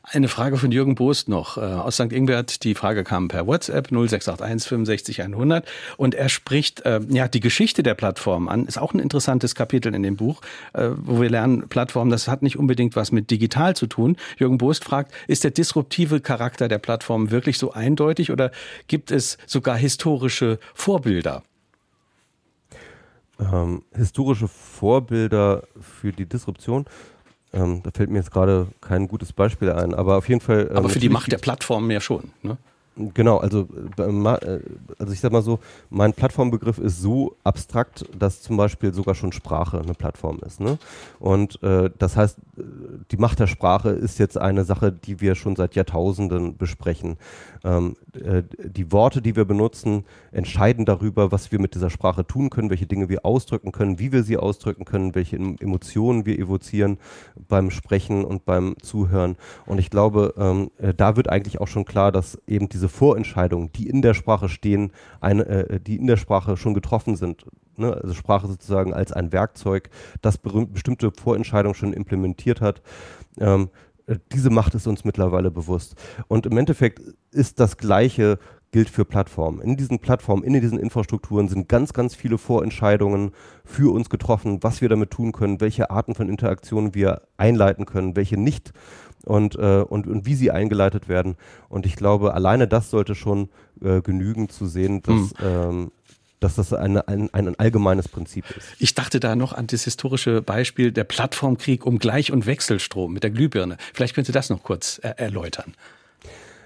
[0.03, 2.11] Eine Frage von Jürgen Boost noch äh, aus St.
[2.11, 2.63] Ingbert.
[2.63, 7.83] Die Frage kam per WhatsApp 0681 65 100 und er spricht äh, ja die Geschichte
[7.83, 8.65] der Plattform an.
[8.65, 10.41] Ist auch ein interessantes Kapitel in dem Buch,
[10.73, 14.17] äh, wo wir lernen, Plattformen, das hat nicht unbedingt was mit digital zu tun.
[14.37, 18.51] Jürgen Boost fragt, ist der disruptive Charakter der Plattform wirklich so eindeutig oder
[18.87, 21.43] gibt es sogar historische Vorbilder?
[23.39, 26.85] Ähm, historische Vorbilder für die Disruption.
[27.53, 30.67] Ähm, da fällt mir jetzt gerade kein gutes Beispiel ein, aber auf jeden Fall.
[30.71, 32.31] Ähm, aber für die Macht der Plattformen ja schon.
[32.41, 32.57] Ne?
[32.95, 33.67] Genau, also,
[33.97, 34.59] äh, äh,
[34.99, 39.31] also ich sag mal so, mein Plattformbegriff ist so abstrakt, dass zum Beispiel sogar schon
[39.31, 40.59] Sprache eine Plattform ist.
[40.59, 40.77] Ne?
[41.19, 42.37] Und äh, das heißt,
[43.09, 47.17] die Macht der Sprache ist jetzt eine Sache, die wir schon seit Jahrtausenden besprechen.
[47.63, 52.49] Ähm, äh, die Worte, die wir benutzen, entscheiden darüber, was wir mit dieser Sprache tun
[52.49, 56.97] können, welche Dinge wir ausdrücken können, wie wir sie ausdrücken können, welche Emotionen wir evozieren
[57.47, 59.37] beim Sprechen und beim Zuhören.
[59.65, 63.71] Und ich glaube, ähm, äh, da wird eigentlich auch schon klar, dass eben diese Vorentscheidungen,
[63.73, 67.45] die in der Sprache stehen, eine, äh, die in der Sprache schon getroffen sind,
[67.77, 67.93] ne?
[67.93, 69.89] also Sprache sozusagen als ein Werkzeug,
[70.21, 72.81] das bestimmte Vorentscheidungen schon implementiert hat.
[73.39, 73.69] Ähm,
[74.07, 75.95] äh, diese Macht ist uns mittlerweile bewusst.
[76.27, 78.39] Und im Endeffekt ist das Gleiche
[78.73, 79.61] gilt für Plattformen.
[79.61, 83.31] In diesen Plattformen, in diesen Infrastrukturen sind ganz, ganz viele Vorentscheidungen
[83.63, 88.17] für uns getroffen, was wir damit tun können, welche Arten von Interaktionen wir einleiten können,
[88.17, 88.73] welche nicht
[89.25, 91.35] und, äh, und, und wie sie eingeleitet werden.
[91.69, 93.49] Und ich glaube, alleine das sollte schon
[93.81, 95.31] äh, genügen zu sehen, dass, hm.
[95.43, 95.91] ähm,
[96.39, 98.75] dass das eine, ein, ein allgemeines Prinzip ist.
[98.79, 103.23] Ich dachte da noch an das historische Beispiel der Plattformkrieg um Gleich- und Wechselstrom mit
[103.23, 103.77] der Glühbirne.
[103.93, 105.75] Vielleicht können Sie das noch kurz er erläutern.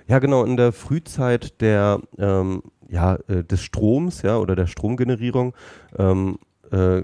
[0.07, 0.43] Ja, genau.
[0.43, 5.53] In der Frühzeit der, ähm, ja, äh, des Stroms ja, oder der Stromgenerierung
[5.97, 6.37] ähm,
[6.71, 7.03] äh,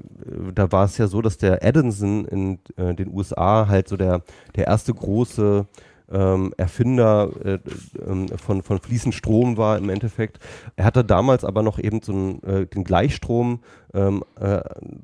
[0.53, 4.21] da war es ja so, dass der Edison in äh, den USA halt so der,
[4.55, 5.65] der erste große
[6.13, 7.59] ähm, Erfinder äh,
[8.07, 10.39] ähm, von, von fließend Strom war im Endeffekt.
[10.75, 13.59] Er hatte damals aber noch eben so einen, äh, den Gleichstrom
[13.93, 14.61] ähm, äh,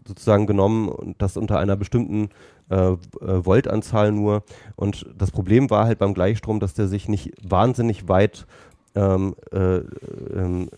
[0.08, 2.30] sozusagen genommen und das unter einer bestimmten
[2.70, 2.98] äh, äh,
[3.46, 4.44] Voltanzahl nur.
[4.76, 8.46] Und das Problem war halt beim Gleichstrom, dass der sich nicht wahnsinnig weit
[8.96, 10.70] ähm, äh, ähm,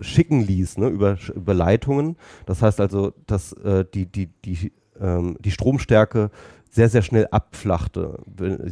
[0.00, 2.16] schicken ließ ne, über, über Leitungen.
[2.46, 6.30] Das heißt also, dass äh, die, die, die, ähm, die Stromstärke
[6.78, 8.20] sehr, sehr schnell abflachte,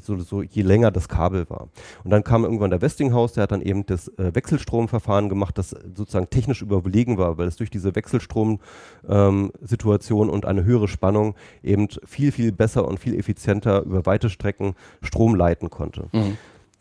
[0.01, 1.71] so, so, je länger das Kabel war.
[2.05, 5.71] Und dann kam irgendwann der Westinghouse, der hat dann eben das äh, Wechselstromverfahren gemacht, das
[5.71, 11.35] sozusagen technisch überlegen war, weil es durch diese Wechselstrom-Situation ähm, und eine höhere Spannung
[11.65, 16.09] eben viel, viel besser und viel effizienter über weite Strecken Strom leiten konnte.
[16.13, 16.37] Mhm.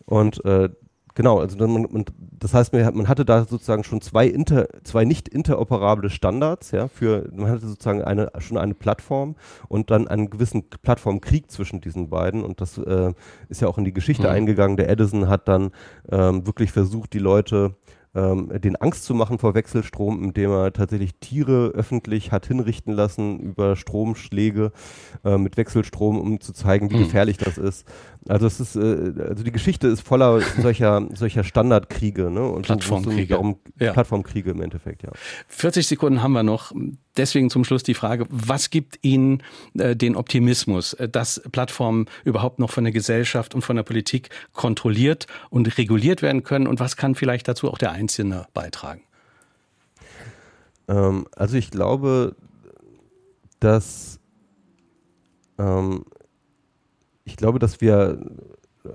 [0.06, 0.70] Und äh,
[1.16, 5.30] Genau, also dann, man, das heißt, man hatte da sozusagen schon zwei, inter, zwei nicht
[5.30, 9.36] interoperable Standards, ja, für, man hatte sozusagen eine, schon eine Plattform
[9.70, 13.14] und dann einen gewissen Plattformkrieg zwischen diesen beiden und das äh,
[13.48, 14.34] ist ja auch in die Geschichte mhm.
[14.34, 14.76] eingegangen.
[14.76, 15.72] Der Edison hat dann
[16.12, 17.76] ähm, wirklich versucht, die Leute
[18.16, 23.40] ähm, den Angst zu machen vor Wechselstrom, indem er tatsächlich Tiere öffentlich hat hinrichten lassen
[23.40, 24.72] über Stromschläge
[25.24, 27.04] äh, mit Wechselstrom, um zu zeigen, wie mhm.
[27.04, 27.86] gefährlich das ist.
[28.28, 32.44] Also es ist, äh, also die Geschichte ist voller solcher, solcher Standardkriege, ne?
[32.44, 33.28] Und Plattformkriege.
[33.28, 33.94] Darum, ja.
[33.94, 35.12] Plattformkriege im Endeffekt, ja.
[35.48, 36.72] 40 Sekunden haben wir noch.
[37.18, 39.44] Deswegen zum Schluss die Frage, was gibt Ihnen
[39.78, 44.30] äh, den Optimismus, äh, dass Plattformen überhaupt noch von der Gesellschaft und von der Politik
[44.54, 46.66] kontrolliert und reguliert werden können?
[46.66, 49.02] Und was kann vielleicht dazu auch der Einzelne beitragen?
[50.88, 52.36] Ähm, also ich glaube,
[53.60, 54.20] dass
[55.60, 56.06] ähm,
[57.26, 58.20] ich glaube, dass wir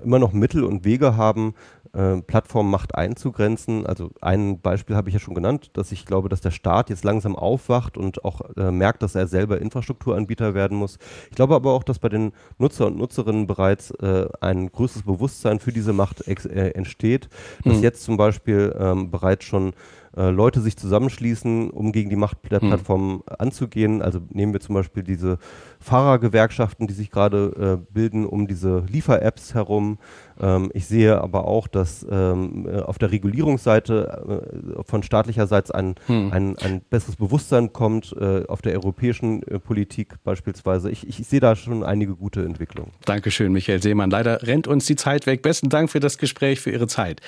[0.03, 1.53] immer noch Mittel und Wege haben,
[1.93, 3.85] äh, Plattformmacht einzugrenzen.
[3.85, 7.03] Also ein Beispiel habe ich ja schon genannt, dass ich glaube, dass der Staat jetzt
[7.03, 10.97] langsam aufwacht und auch äh, merkt, dass er selber Infrastrukturanbieter werden muss.
[11.29, 15.59] Ich glaube aber auch, dass bei den Nutzer und Nutzerinnen bereits äh, ein größeres Bewusstsein
[15.59, 17.27] für diese Macht äh, entsteht,
[17.65, 17.83] dass mhm.
[17.83, 19.73] jetzt zum Beispiel ähm, bereits schon
[20.15, 22.69] äh, Leute sich zusammenschließen, um gegen die Macht der hm.
[22.69, 23.21] Plattformen mhm.
[23.39, 24.01] anzugehen.
[24.01, 25.37] Also nehmen wir zum Beispiel diese
[25.79, 29.99] Fahrergewerkschaften, die sich gerade äh, bilden um diese Liefer-Apps herum.
[30.41, 34.41] Ähm, ich sehe aber auch, dass ähm, äh, auf der Regulierungsseite
[34.77, 36.31] äh, von staatlicher Seite ein, hm.
[36.31, 40.89] ein, ein besseres Bewusstsein kommt, äh, auf der europäischen äh, Politik beispielsweise.
[40.89, 42.91] Ich, ich, ich, sehe da schon einige gute Entwicklungen.
[43.05, 44.09] Dankeschön, Michael Seemann.
[44.09, 45.43] Leider rennt uns die Zeit weg.
[45.43, 47.21] Besten Dank für das Gespräch, für Ihre Zeit.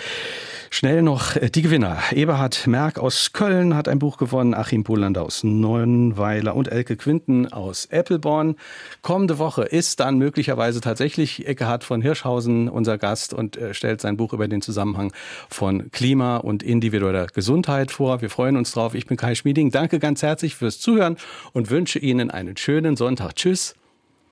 [0.70, 2.00] Schnell noch die Gewinner.
[2.12, 7.54] Eberhard Merck aus Köln hat ein Buch gewonnen, Achim Poland aus Neuenweiler und Elke Quinten
[7.54, 8.56] aus Appleborn.
[9.04, 14.16] Kommende Woche ist dann möglicherweise tatsächlich Eckehard von Hirschhausen unser Gast und äh, stellt sein
[14.16, 15.12] Buch über den Zusammenhang
[15.50, 18.22] von Klima und individueller Gesundheit vor.
[18.22, 18.96] Wir freuen uns drauf.
[18.96, 19.72] Ich bin Kai Schmieding.
[19.72, 21.18] Danke ganz herzlich fürs Zuhören
[21.52, 23.36] und wünsche Ihnen einen schönen Sonntag.
[23.36, 23.76] Tschüss.